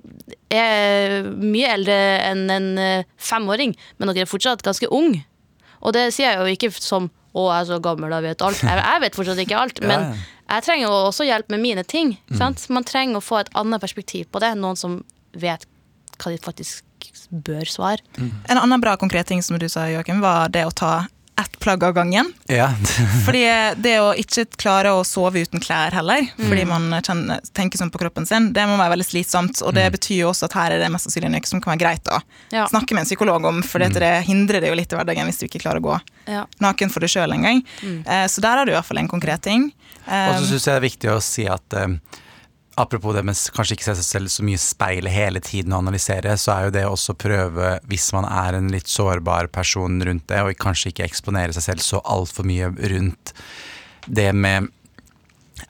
er 0.51 1.31
mye 1.31 1.73
eldre 1.79 1.99
enn 2.27 2.45
en 2.51 2.69
eh, 2.83 3.09
femåring, 3.17 3.73
men 3.97 4.11
dere 4.13 4.27
er 4.27 4.33
fortsatt 4.35 4.67
ganske 4.67 4.91
unge. 4.91 5.23
Og 5.81 5.95
det 5.97 6.11
sier 6.13 6.35
jeg 6.35 6.43
jo 6.43 6.53
ikke 6.59 6.75
som 6.77 7.09
å, 7.33 7.47
jeg 7.49 7.63
er 7.63 7.69
så 7.71 7.81
gammel, 7.81 8.13
jeg 8.13 8.27
vet 8.27 8.43
alt. 8.45 8.61
Jeg, 8.61 8.83
jeg 8.85 9.01
vet 9.07 9.17
fortsatt 9.17 9.41
ikke 9.47 9.61
alt, 9.63 9.81
men 9.81 9.99
Ja, 10.11 10.13
ja. 10.13 10.29
Jeg 10.53 10.65
trenger 10.67 10.87
jo 10.87 10.95
også 11.09 11.27
hjelp 11.29 11.53
med 11.55 11.63
mine 11.63 11.85
ting. 11.89 12.17
Sant? 12.39 12.65
Man 12.69 12.85
trenger 12.85 13.21
å 13.21 13.25
få 13.25 13.41
et 13.43 13.53
annet 13.59 13.83
perspektiv 13.83 14.29
på 14.33 14.43
det. 14.43 14.53
Noen 14.61 14.77
som 14.77 15.01
vet 15.33 15.67
hva 16.21 16.33
de 16.33 16.39
faktisk 16.43 17.09
bør 17.33 17.65
svare. 17.69 18.05
En 18.21 18.61
annen 18.61 18.83
bra 18.83 18.97
konkret 19.01 19.27
ting 19.31 19.43
som 19.43 19.59
du 19.59 19.69
sa, 19.73 19.89
Joakim, 19.91 20.21
var 20.23 20.53
det 20.53 20.67
å 20.69 20.75
ta 20.75 20.93
plagg 21.63 21.85
av 21.87 21.95
gangen. 21.97 22.29
Ja. 22.51 22.69
Fordi 23.27 23.43
det 23.83 23.95
å 24.03 24.11
ikke 24.19 24.45
klare 24.61 24.93
å 24.97 25.05
sove 25.07 25.43
uten 25.47 25.63
klær 25.63 25.95
heller, 25.97 26.27
fordi 26.37 26.65
man 26.69 26.89
kjenner, 27.05 27.41
tenker 27.57 27.79
sånn 27.81 27.91
på 27.95 28.01
kroppen 28.03 28.27
sin, 28.29 28.51
det 28.57 28.65
må 28.69 28.77
være 28.81 28.95
veldig 28.97 29.07
slitsomt. 29.09 29.63
Og 29.67 29.75
det 29.79 29.87
betyr 29.95 30.23
jo 30.25 30.31
også 30.33 30.49
at 30.51 30.57
her 30.59 30.75
er 30.77 30.83
det 30.83 30.91
mest 30.93 31.07
sannsynlig 31.09 31.31
noe 31.37 31.49
som 31.49 31.63
kan 31.63 31.75
være 31.75 31.83
greit 31.85 32.11
å 32.13 32.21
Ja. 32.53 32.67
snakke 32.71 32.95
med 32.97 33.05
en 33.07 33.11
psykolog 33.11 33.45
om, 33.49 33.63
for 33.63 33.79
det 33.79 33.93
hindrer 34.27 34.61
det 34.61 34.69
jo 34.73 34.79
litt 34.79 34.93
i 34.93 34.97
hverdagen 34.99 35.27
hvis 35.31 35.39
du 35.41 35.47
ikke 35.47 35.63
klarer 35.65 35.81
å 35.81 35.87
gå 35.91 36.01
Ja. 36.35 36.45
naken 36.61 36.91
for 36.93 37.01
deg 37.01 37.11
sjøl 37.15 37.33
engang. 37.33 37.63
Mm. 37.83 38.03
så 38.29 38.41
der 38.41 38.57
har 38.59 38.67
du 38.67 38.73
i 38.73 38.75
hvert 38.77 38.85
fall 38.91 38.99
en 38.99 39.09
konkret 39.09 39.43
ting. 39.43 39.73
Eh, 40.07 40.29
Og 40.35 40.43
så 40.43 40.51
syns 40.53 40.67
jeg 40.67 40.75
det 40.75 40.81
er 40.83 40.89
viktig 40.89 41.11
å 41.15 41.21
si 41.23 41.47
at 41.47 41.75
eh, 41.79 41.97
apropos 42.81 43.15
det 43.15 43.23
med 43.27 43.39
kanskje 43.57 43.77
ikke 43.77 43.87
se 43.91 43.97
seg 44.01 44.07
selv 44.07 44.33
så 44.33 44.45
mye 44.47 44.59
i 44.59 44.63
speilet 44.63 45.13
hele 45.13 45.43
tiden 45.45 45.75
og 45.75 45.83
analysere, 45.85 46.37
så 46.41 46.55
er 46.55 46.67
jo 46.67 46.75
det 46.77 46.85
også 46.89 47.15
å 47.15 47.21
prøve, 47.21 47.73
hvis 47.91 48.11
man 48.17 48.27
er 48.29 48.59
en 48.59 48.71
litt 48.73 48.91
sårbar 48.91 49.51
person 49.53 50.01
rundt 50.07 50.29
det, 50.33 50.41
og 50.41 50.59
kanskje 50.63 50.93
ikke 50.93 51.07
eksponere 51.09 51.57
seg 51.57 51.67
selv 51.69 51.85
så 51.85 52.03
altfor 52.05 52.49
mye 52.49 52.73
rundt 52.95 53.35
det 54.07 54.31
med 54.35 54.71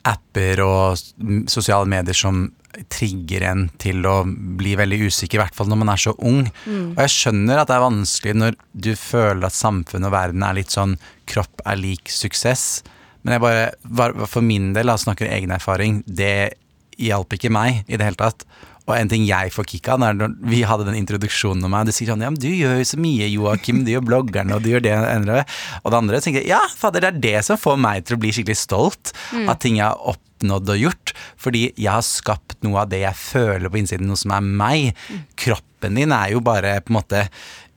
apper 0.08 0.62
og 0.64 1.48
sosiale 1.50 1.88
medier 1.90 2.16
som 2.16 2.46
trigger 2.88 3.44
en 3.50 3.66
til 3.82 4.06
å 4.08 4.22
bli 4.24 4.72
veldig 4.80 5.02
usikker, 5.10 5.36
i 5.36 5.42
hvert 5.42 5.56
fall 5.56 5.68
når 5.68 5.80
man 5.82 5.90
er 5.92 6.00
så 6.00 6.14
ung. 6.24 6.46
Og 6.94 7.02
jeg 7.04 7.12
skjønner 7.12 7.60
at 7.60 7.68
det 7.68 7.76
er 7.76 7.84
vanskelig 7.84 8.34
når 8.38 8.56
du 8.72 8.94
føler 8.96 9.44
at 9.44 9.58
samfunnet 9.58 10.08
og 10.08 10.14
verden 10.14 10.46
er 10.46 10.56
litt 10.56 10.72
sånn 10.72 10.96
kropp 11.28 11.60
er 11.68 11.76
lik 11.76 12.08
suksess. 12.08 12.80
Men 13.22 13.36
jeg 13.36 13.44
bare, 13.44 14.26
for 14.26 14.42
min 14.42 14.72
del, 14.74 14.88
da, 14.88 14.96
snakker 14.98 15.28
egen 15.28 15.52
erfaring, 15.54 16.00
det 16.06 16.61
hjalp 17.00 17.36
ikke 17.36 17.52
meg 17.52 17.82
i 17.86 17.98
det 17.98 18.06
hele 18.06 18.20
tatt. 18.20 18.46
Og 18.88 18.96
en 18.96 19.10
ting 19.10 19.22
jeg 19.28 19.52
får 19.54 19.66
kick 19.70 19.88
av 19.94 20.00
når 20.02 20.32
vi 20.50 20.64
hadde 20.66 20.88
den 20.88 20.98
introduksjonen 20.98 21.62
om 21.68 21.70
meg, 21.70 21.86
du 21.86 21.94
sier 21.94 22.10
sånn 22.10 22.24
Ja, 22.24 22.32
men 22.32 22.40
du 22.42 22.48
gjør 22.50 22.80
jo 22.80 22.88
så 22.88 22.98
mye, 22.98 23.28
Joakim. 23.30 23.84
Du 23.86 23.92
gjør 23.92 24.06
bloggerne, 24.08 24.56
og 24.56 24.64
du 24.64 24.72
gjør 24.72 24.82
det 24.82 24.96
endre. 24.96 25.44
Og 25.84 25.94
det 25.94 26.00
andre 26.00 26.22
tenker 26.24 26.42
jeg 26.42 26.50
ja, 26.50 26.60
fader, 26.78 27.04
det 27.04 27.12
er 27.12 27.22
det 27.22 27.46
som 27.46 27.60
får 27.60 27.78
meg 27.78 28.08
til 28.08 28.18
å 28.18 28.22
bli 28.22 28.32
skikkelig 28.34 28.58
stolt 28.58 29.14
At 29.46 29.62
ting 29.62 29.78
jeg 29.78 29.86
har 29.86 30.18
oppnådd 30.42 30.74
og 30.74 30.86
gjort. 30.86 31.14
Fordi 31.40 31.66
jeg 31.76 31.90
har 31.92 32.06
skapt 32.06 32.60
noe 32.66 32.82
av 32.82 32.92
det 32.92 33.04
jeg 33.04 33.18
føler 33.18 33.70
på 33.70 33.82
innsiden, 33.82 34.10
noe 34.10 34.20
som 34.20 34.34
er 34.34 34.42
meg. 34.42 35.04
Kroppen 35.38 35.98
din 35.98 36.14
er 36.14 36.32
jo 36.34 36.42
bare 36.44 36.80
på 36.82 36.92
en 36.92 36.98
måte 37.00 37.26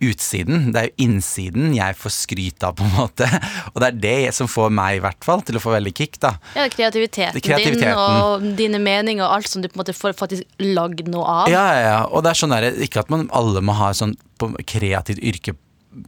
utsiden. 0.04 0.72
Det 0.74 0.82
er 0.82 0.90
jo 0.90 1.06
innsiden 1.08 1.74
jeg 1.74 1.96
får 1.98 2.14
skryt 2.14 2.66
av, 2.68 2.76
på 2.78 2.86
en 2.86 2.94
måte. 2.98 3.30
Og 3.74 3.82
det 3.82 3.88
er 3.88 4.00
det 4.04 4.36
som 4.38 4.50
får 4.52 4.74
meg, 4.76 5.00
i 5.00 5.04
hvert 5.06 5.26
fall, 5.26 5.42
til 5.46 5.58
å 5.58 5.64
få 5.64 5.74
veldig 5.74 5.94
kick, 5.96 6.20
da. 6.22 6.36
Ja, 6.58 6.68
kreativiteten, 6.70 7.42
kreativiteten. 7.42 7.82
din 7.82 8.04
og 8.04 8.46
dine 8.60 8.82
meninger 8.84 9.26
og 9.26 9.40
alt 9.40 9.50
som 9.50 9.64
du 9.64 9.70
på 9.70 9.80
en 9.80 9.86
måte 9.86 9.98
får 9.98 10.18
faktisk 10.20 10.46
lagd 10.62 11.10
noe 11.12 11.26
av. 11.46 11.52
Ja, 11.54 11.66
ja, 11.74 11.84
ja. 11.88 12.00
Og 12.12 12.26
det 12.26 12.34
er 12.34 12.42
sånn 12.44 12.54
der, 12.54 12.70
ikke 12.86 13.06
at 13.06 13.14
man 13.14 13.30
alle 13.36 13.64
må 13.66 13.78
ha 13.80 13.94
sånn 13.96 14.18
på 14.42 14.52
kreativt 14.68 15.24
yrke 15.24 15.56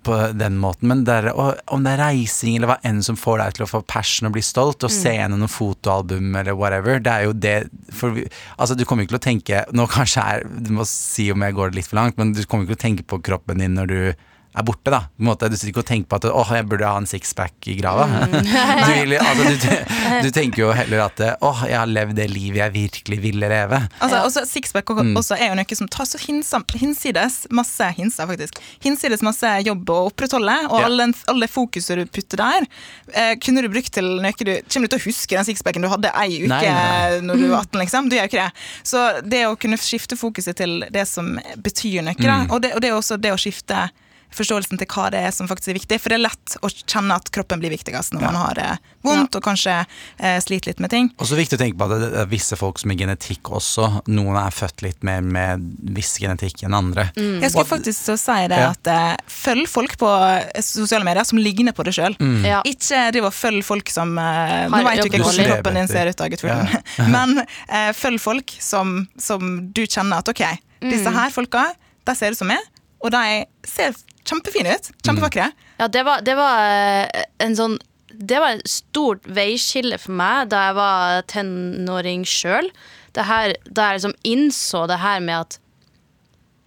på 0.03 0.15
den 0.35 0.57
måten, 0.59 0.89
men 0.91 1.03
det 1.07 1.13
er, 1.13 1.29
om 1.71 1.83
det 1.85 1.93
er 1.93 2.01
reising 2.01 2.57
eller 2.57 2.73
hva 2.73 2.77
enn 2.87 2.99
som 3.05 3.15
får 3.19 3.37
deg 3.39 3.53
til 3.57 3.65
å 3.65 3.69
få 3.71 3.81
passion 3.87 4.27
og 4.27 4.33
bli 4.35 4.43
stolt, 4.43 4.83
og 4.83 4.91
se 4.91 5.13
gjennom 5.15 5.39
noen 5.39 5.51
fotoalbum 5.53 6.35
eller 6.41 6.57
whatever, 6.59 6.99
det 6.99 7.13
er 7.13 7.23
jo 7.27 7.33
det 7.33 7.55
vi- 8.01 8.27
Altså, 8.59 8.75
du 8.75 8.83
kommer 8.85 9.03
ikke 9.05 9.15
til 9.15 9.19
å 9.19 9.27
tenke 9.27 9.65
Nå 9.73 9.87
kanskje 9.87 10.23
er 10.23 10.43
Du 10.43 10.71
må 10.71 10.85
si 10.85 11.31
om 11.31 11.41
jeg 11.41 11.55
går 11.55 11.73
litt 11.73 11.87
for 11.87 11.95
langt, 11.95 12.17
men 12.17 12.33
du 12.33 12.43
kommer 12.43 12.65
ikke 12.65 12.75
til 12.75 12.81
å 12.81 12.85
tenke 12.89 13.07
på 13.07 13.21
kroppen 13.23 13.59
din 13.59 13.75
når 13.75 13.87
du 13.87 14.13
er 14.59 14.65
borte, 14.67 14.91
da. 14.93 14.99
På 15.07 15.23
en 15.23 15.29
måte, 15.29 15.49
du 15.49 15.55
sitter 15.57 15.71
ikke 15.73 15.83
og 15.83 15.89
tenker 15.89 16.09
på 16.11 16.17
at 16.19 16.25
åh, 16.31 16.51
jeg 16.57 16.65
burde 16.69 16.87
ha 16.89 16.97
en 17.01 17.07
sixpack 17.09 17.67
i 17.71 17.75
grava. 17.79 18.05
du, 18.31 18.91
vil, 18.91 19.15
altså, 19.17 19.49
du, 19.53 20.27
du 20.27 20.29
tenker 20.35 20.63
jo 20.63 20.71
heller 20.77 21.03
at 21.05 21.21
åh, 21.45 21.63
jeg 21.69 21.77
har 21.79 21.89
levd 21.91 22.15
det 22.17 22.27
livet 22.31 22.61
jeg 22.63 22.73
virkelig 22.75 23.19
ville 23.23 23.49
leve. 23.51 23.81
Altså, 24.01 24.23
også 24.27 24.45
Sixpack 24.49 24.89
og- 24.93 25.03
også 25.17 25.35
er 25.37 25.51
jo 25.51 25.57
noe 25.59 25.77
som 25.77 25.87
tar 25.91 26.05
så 26.09 26.19
hinsides 26.21 27.47
masse 27.53 27.87
hinsa 27.97 28.25
faktisk, 28.29 28.59
hinsides 28.83 29.23
masse 29.25 29.51
jobb 29.65 29.89
å 29.93 29.99
opprettholde, 30.09 30.55
og 30.71 30.79
Ja. 30.79 30.85
all, 30.87 30.97
den, 30.97 31.13
all 31.27 31.39
det 31.43 31.49
fokuset 31.51 31.97
du 31.99 32.05
putter 32.05 32.37
der, 32.41 32.67
eh, 33.13 33.35
kunne 33.43 33.61
du 33.63 33.69
brukt 33.69 33.91
til 33.93 34.07
noe 34.21 34.31
du 34.37 34.53
Kommer 34.67 34.87
du 34.87 34.95
til 34.95 34.99
å 34.99 35.05
huske 35.07 35.35
den 35.37 35.45
sixpacken 35.47 35.81
du 35.83 35.89
hadde 35.91 36.11
ei 36.17 36.41
uke 36.43 36.49
Nei, 36.51 36.63
nei. 36.65 37.19
når 37.27 37.37
du 37.41 37.47
var 37.51 37.61
18, 37.67 37.79
liksom? 37.81 38.09
Du 38.09 38.15
gjør 38.17 38.27
jo 38.27 38.31
ikke 38.31 38.43
det. 38.45 38.51
Så 38.87 39.05
det 39.27 39.43
å 39.47 39.55
kunne 39.59 39.77
skifte 39.81 40.17
fokuset 40.19 40.55
til 40.59 40.83
det 40.93 41.05
som 41.09 41.35
betyr 41.63 42.03
noe, 42.05 42.15
da, 42.19 42.39
og, 42.49 42.61
det, 42.63 42.73
og 42.75 42.81
det 42.83 42.89
er 42.91 42.97
også 42.97 43.17
det 43.21 43.31
å 43.33 43.39
skifte 43.39 43.87
forståelsen 44.35 44.79
til 44.81 44.87
hva 44.91 45.07
det 45.13 45.21
er 45.27 45.31
som 45.33 45.47
faktisk 45.49 45.71
er 45.71 45.77
viktig. 45.79 45.97
For 46.03 46.13
det 46.13 46.17
er 46.19 46.25
lett 46.27 46.57
å 46.63 46.69
kjenne 46.71 47.15
at 47.17 47.29
kroppen 47.33 47.61
blir 47.61 47.71
viktigst 47.73 48.13
når 48.13 48.25
man 48.27 48.37
har 48.39 48.57
det 48.59 48.67
vondt 49.07 49.37
og 49.39 49.43
kanskje 49.45 49.73
eh, 50.19 50.37
sliter 50.43 50.71
litt 50.73 50.81
med 50.83 50.91
ting. 50.91 51.07
Og 51.17 51.25
så 51.25 51.33
er 51.33 51.39
det 51.39 51.45
viktig 51.45 51.57
å 51.57 51.61
tenke 51.63 51.79
på 51.79 51.87
at 51.87 51.93
det 52.03 52.09
er 52.23 52.29
visse 52.31 52.57
folk 52.59 52.81
som 52.81 52.91
er 52.93 52.99
genetikk 52.99 53.51
også. 53.55 53.87
Noen 54.11 54.35
er 54.41 54.53
født 54.55 54.83
litt 54.85 55.05
mer 55.07 55.23
med 55.23 55.63
viss 55.95 56.17
genetikk 56.21 56.65
enn 56.67 56.75
andre. 56.77 57.07
Mm. 57.17 57.39
Jeg 57.45 57.53
skulle 57.53 57.69
faktisk 57.71 58.01
så 58.11 58.17
si 58.19 58.37
det 58.51 58.59
Ja. 58.59 58.69
at 58.75 58.91
eh, 58.91 59.15
følg 59.31 59.69
folk 59.71 59.97
på 60.01 60.11
eh, 60.11 60.61
sosiale 60.65 61.07
medier 61.07 61.23
som 61.27 61.39
ligner 61.39 61.75
på 61.77 61.85
det 61.87 61.95
sjøl. 61.97 62.17
Ja. 62.45 62.59
Ikke 62.67 63.07
driv 63.15 63.29
og 63.29 63.35
følg 63.37 63.63
folk 63.65 63.89
som 63.93 64.17
eh, 64.19 64.67
Nå 64.67 64.81
veit 64.83 64.87
vet 64.89 65.05
jo 65.05 65.09
ikke 65.11 65.23
hvordan 65.23 65.51
kroppen 65.53 65.79
din 65.81 65.87
ser 65.91 66.11
ut, 66.11 66.17
da, 66.19 66.27
guttfuglen. 66.33 66.83
Men 67.15 67.39
eh, 67.45 67.91
følg 67.95 68.19
folk 68.21 68.53
som, 68.61 68.99
som 69.21 69.47
du 69.71 69.83
kjenner 69.87 70.19
at 70.21 70.29
ok, 70.33 70.43
disse 70.83 71.09
her 71.15 71.31
folka, 71.33 71.69
de 72.07 72.15
ser 72.17 72.35
ut 72.35 72.39
som 72.39 72.49
meg, 72.51 72.61
og 73.03 73.11
de 73.13 73.23
ser 73.67 73.95
kjempefine 74.29 74.75
ut. 74.75 74.89
Kjempevakre. 75.05 75.51
Ja, 75.79 75.87
det 75.91 76.03
var, 76.07 76.23
det 76.25 76.35
var 76.37 76.63
eh, 76.65 77.27
en 77.43 77.55
sånn 77.57 77.77
Det 78.17 78.39
var 78.41 78.55
et 78.55 78.69
stort 78.71 79.27
veiskille 79.29 79.99
for 80.01 80.15
meg 80.17 80.49
da 80.49 80.63
jeg 80.69 80.77
var 80.79 81.23
tenåring 81.29 82.25
sjøl. 82.25 82.71
Da 83.13 83.25
jeg 83.27 83.57
liksom 83.75 84.15
innså 84.25 84.85
det 84.89 84.99
her 85.03 85.21
med 85.21 85.45
at 85.45 85.59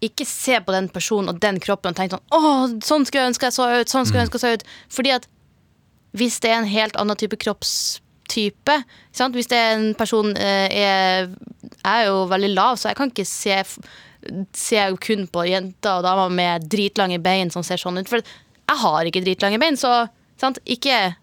ikke 0.04 0.24
se 0.24 0.56
på 0.64 0.72
den 0.72 0.88
personen 0.88 1.32
og 1.32 1.40
den 1.42 1.58
kroppen 1.60 1.92
og 1.92 1.98
tenke 1.98 2.16
sånn 2.16 2.32
Å, 2.32 2.40
sånn 2.84 3.04
skulle 3.04 3.26
jeg 3.26 3.32
ønske 3.34 3.50
jeg 3.50 3.56
så 3.56 3.68
ut. 3.68 3.90
Sånn 3.92 4.06
skulle 4.08 4.22
jeg 4.22 4.28
ønske 4.28 4.40
jeg 4.40 4.46
så 4.46 4.60
ut. 4.60 4.70
Fordi 4.96 5.12
at 5.18 5.28
hvis 6.16 6.40
det 6.42 6.50
er 6.50 6.62
en 6.62 6.70
helt 6.70 6.96
annen 6.98 7.18
type 7.18 7.38
kroppstype 7.38 8.80
sant? 9.12 9.36
Hvis 9.36 9.50
det 9.50 9.58
er 9.58 9.74
en 9.76 9.90
person 9.98 10.32
eh, 10.36 10.66
er, 10.70 11.30
Jeg 11.84 12.04
er 12.04 12.10
jo 12.10 12.26
veldig 12.30 12.50
lav, 12.54 12.76
så 12.76 12.90
jeg 12.90 12.98
kan 12.98 13.10
ikke 13.12 13.26
se, 13.28 13.56
se 14.56 14.84
kun 15.00 15.26
på 15.32 15.46
jenter 15.48 15.98
og 16.00 16.04
damer 16.04 16.32
med 16.34 16.68
dritlange 16.70 17.20
bein 17.24 17.50
som 17.52 17.64
ser 17.66 17.80
sånn 17.80 18.00
ut. 18.02 18.10
For 18.10 18.20
jeg 18.20 18.82
har 18.84 19.08
ikke 19.08 19.24
dritlange 19.24 19.60
bein, 19.62 19.78
så 19.80 20.06
sant? 20.40 20.60
ikke 20.68 21.14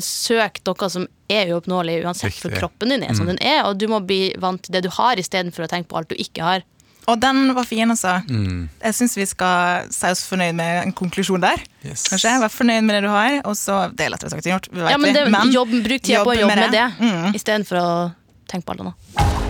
søk 0.00 0.60
noe 0.66 0.88
som 0.92 1.04
er 1.28 1.52
uoppnåelig 1.52 2.00
uansett, 2.06 2.36
for 2.40 2.54
kroppen 2.56 2.92
din 2.92 3.04
er 3.04 3.14
som 3.16 3.28
den 3.28 3.40
er, 3.44 3.62
og 3.68 3.76
du 3.80 3.86
må 3.90 4.00
bli 4.04 4.30
vant 4.40 4.62
til 4.64 4.72
det 4.76 4.84
du 4.86 4.90
har, 4.96 5.20
istedenfor 5.20 5.66
å 5.66 5.70
tenke 5.70 5.90
på 5.90 6.00
alt 6.00 6.12
du 6.12 6.16
ikke 6.16 6.44
har. 6.44 6.64
Og 7.08 7.16
den 7.20 7.54
var 7.56 7.64
fin, 7.64 7.88
altså. 7.88 8.18
Mm. 8.28 8.66
Jeg 8.82 8.96
syns 8.98 9.16
vi 9.16 9.24
skal 9.30 9.88
si 9.92 10.10
oss 10.12 10.26
fornøyd 10.28 10.56
med 10.58 10.82
en 10.82 10.92
konklusjon 10.92 11.40
der. 11.40 11.62
Yes. 11.86 12.04
Kanskje, 12.10 12.34
Vær 12.42 12.52
fornøyd 12.52 12.84
med 12.84 12.98
det 12.98 13.02
du 13.06 13.10
har, 13.14 13.38
og 13.48 13.56
så 13.56 13.86
Det 13.96 14.04
er 14.04 14.12
lettere 14.12 14.34
sagt 14.34 14.44
enn 14.44 14.58
gjort, 14.58 14.68
Ja, 14.76 14.98
men 15.00 15.16
det, 15.16 15.24
men 15.32 15.52
jobb, 15.54 15.72
Bruk 15.84 16.04
tida 16.04 16.20
på 16.20 16.34
å 16.34 16.36
jobb 16.36 16.50
jobbe 16.52 16.60
med 16.66 16.76
det, 16.76 16.86
Mm. 17.00 17.34
istedenfor 17.34 17.80
å 17.80 17.90
tenke 18.46 18.66
på 18.68 18.76
alt 18.76 18.84
annet. 18.84 19.47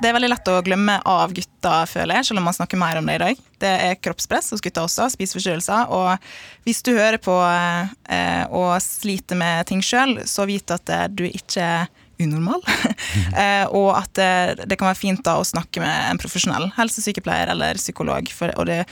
Det 0.00 0.08
er 0.08 0.16
veldig 0.16 0.30
lett 0.32 0.48
å 0.48 0.60
glemme 0.64 0.96
av 1.04 1.32
gutta, 1.36 1.82
føler 1.88 2.18
jeg, 2.18 2.30
selv 2.30 2.40
om 2.40 2.46
man 2.48 2.56
snakker 2.56 2.80
mer 2.80 2.96
om 3.00 3.08
det 3.08 3.18
i 3.18 3.22
dag. 3.22 3.40
Det 3.60 3.72
er 3.88 3.98
kroppspress 4.00 4.48
hos 4.54 4.62
gutta 4.64 4.86
også, 4.86 5.10
spiseforstyrrelser. 5.12 5.92
Og 5.92 6.64
hvis 6.64 6.80
du 6.86 6.94
hører 6.96 7.20
på 7.20 7.34
eh, 7.44 8.44
og 8.48 8.72
sliter 8.84 9.36
med 9.40 9.68
ting 9.68 9.84
sjøl, 9.84 10.22
så 10.24 10.48
vit 10.48 10.72
at 10.72 10.92
eh, 10.94 11.08
du 11.12 11.26
ikke 11.28 11.66
er 11.66 11.90
unormal. 12.20 12.64
eh, 13.42 13.66
og 13.76 13.92
at 13.98 14.20
eh, 14.20 14.54
det 14.64 14.78
kan 14.80 14.88
være 14.90 15.00
fint 15.00 15.22
da 15.26 15.38
å 15.40 15.46
snakke 15.46 15.82
med 15.84 16.10
en 16.10 16.20
profesjonell 16.20 16.70
helsesykepleier 16.78 17.52
eller 17.52 17.80
psykolog. 17.80 18.32
For, 18.32 18.52
og 18.56 18.68
det, 18.70 18.82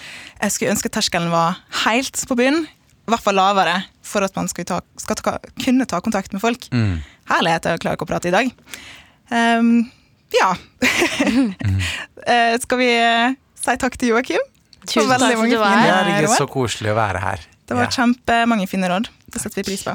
jeg 0.43 0.55
skulle 0.55 0.77
ønske 0.77 0.93
terskelen 0.93 1.33
var 1.33 1.61
helt 1.87 2.21
på 2.29 2.39
bunnen, 2.39 2.69
i 2.69 3.13
hvert 3.13 3.25
fall 3.25 3.39
lavere, 3.41 3.79
for 4.05 4.25
at 4.25 4.35
man 4.37 4.49
skal, 4.53 4.67
ta, 4.69 4.83
skal 5.01 5.17
ta, 5.17 5.39
kunne 5.65 5.89
ta 5.89 6.03
kontakt 6.05 6.35
med 6.37 6.45
folk. 6.45 6.69
Mm. 6.69 6.99
Herlighet, 7.31 7.73
jeg 7.73 7.81
klarer 7.81 7.97
ikke 7.97 8.05
å 8.05 8.11
prate 8.11 8.29
i 8.29 8.35
dag. 8.35 8.51
Ehm, 9.33 9.87
ja. 10.37 10.55
Eh, 12.29 12.59
skal 12.61 12.77
vi 12.83 12.89
eh, 12.93 13.31
si 13.57 13.73
takk 13.81 13.95
til 13.97 14.11
Joakim? 14.13 14.43
Tusen 14.85 15.09
takk 15.09 15.23
for 15.33 15.47
at 15.47 15.53
du 15.55 15.57
var 15.63 15.79
her. 15.81 16.09
Er 16.13 16.27
råd. 16.27 16.35
så 16.37 16.45
koselig 16.51 16.91
å 16.93 16.97
være 16.99 17.23
her. 17.23 17.45
Det 17.65 17.77
var 17.79 17.87
Ja. 17.87 17.95
kjempemange 17.95 18.67
fine 18.69 18.89
råd. 18.91 19.09
Det 19.33 19.41
setter 19.41 19.63
vi 19.63 19.71
pris 19.71 19.85
på. 19.87 19.95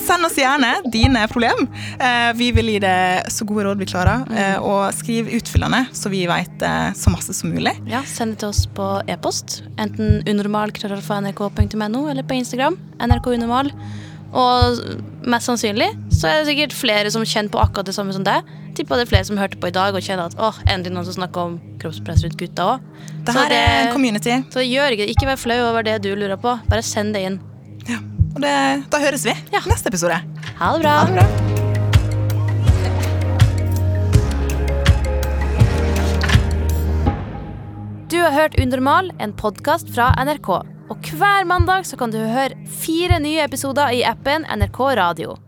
Send 0.00 0.26
oss 0.26 0.36
gjerne 0.38 0.70
dine 0.90 1.24
problem. 1.30 1.66
Eh, 1.98 2.30
vi 2.38 2.52
vil 2.54 2.70
gi 2.72 2.78
deg 2.82 3.26
så 3.30 3.46
gode 3.46 3.66
råd 3.68 3.82
vi 3.82 3.86
klarer. 3.90 4.22
Eh, 4.34 4.56
og 4.62 4.94
skriv 4.94 5.26
utfyllende, 5.40 5.84
så 5.94 6.10
vi 6.10 6.22
vet 6.30 6.62
så 6.98 7.10
masse 7.10 7.34
som 7.34 7.50
mulig. 7.54 7.74
Ja, 7.90 8.04
Send 8.06 8.36
det 8.36 8.44
til 8.44 8.52
oss 8.52 8.64
på 8.66 8.86
e-post. 9.10 9.60
Enten 9.82 10.22
unormal.nrk.no 10.30 12.06
eller 12.10 12.22
på 12.22 12.38
Instagram. 12.38 12.78
NRK 13.02 13.34
Unormal. 13.34 13.70
Og 14.30 14.78
mest 15.26 15.48
sannsynlig 15.50 15.88
så 16.14 16.28
er 16.30 16.40
det 16.40 16.50
sikkert 16.52 16.74
flere 16.76 17.10
som 17.10 17.24
kjenner 17.26 17.50
på 17.50 17.60
akkurat 17.62 17.88
det 17.90 17.94
samme 17.96 18.14
som 18.14 18.24
deg. 18.26 18.46
Tipper 18.78 19.00
det 19.00 19.08
er 19.08 19.10
flere 19.10 19.26
som 19.26 19.40
hørte 19.40 19.58
på 19.60 19.66
i 19.70 19.74
dag 19.74 19.96
og 19.98 20.04
kjenner 20.06 20.30
at 20.30 20.38
åh, 20.38 20.60
endelig 20.70 20.94
noen 20.94 21.08
som 21.08 21.18
snakker 21.18 21.40
om 21.50 21.58
kroppspress 21.82 22.22
rundt 22.24 22.38
gutta 22.38 22.68
òg. 22.76 22.88
Det 23.26 23.34
her 23.34 23.56
er 23.56 23.68
en 23.88 23.92
community. 23.92 24.38
Så 24.54 24.62
gjør 24.64 24.94
ikke, 24.94 25.08
det. 25.10 25.16
ikke 25.18 25.30
vær 25.32 25.40
flau 25.42 25.60
over 25.72 25.82
det 25.86 25.98
du 26.06 26.12
lurer 26.14 26.38
på. 26.40 26.54
Bare 26.70 26.82
send 26.86 27.14
det 27.18 27.26
inn. 27.26 27.40
Ja. 27.90 27.98
Og 28.30 28.42
det, 28.44 28.54
da 28.94 29.02
høres 29.02 29.26
vi 29.26 29.34
Ja. 29.52 29.64
neste 29.66 29.90
episode. 29.90 30.22
Ha 30.62 30.74
det 30.76 30.82
bra. 30.86 30.98
Ha 31.02 31.06
det 31.10 31.18
bra. 31.18 31.49
Har 38.24 38.34
hørt 38.36 38.58
Undermal, 38.60 39.12
en 39.20 39.32
podkast 39.36 39.88
fra 39.94 40.10
NRK. 40.20 40.48
Og 40.90 41.12
hver 41.16 41.46
mandag 41.48 41.86
kan 41.98 42.12
du 42.12 42.18
høre 42.20 42.58
fire 42.80 43.20
nye 43.22 43.44
episoder 43.44 43.94
i 43.96 44.02
appen 44.06 44.44
NRK 44.44 44.80
Radio. 45.00 45.38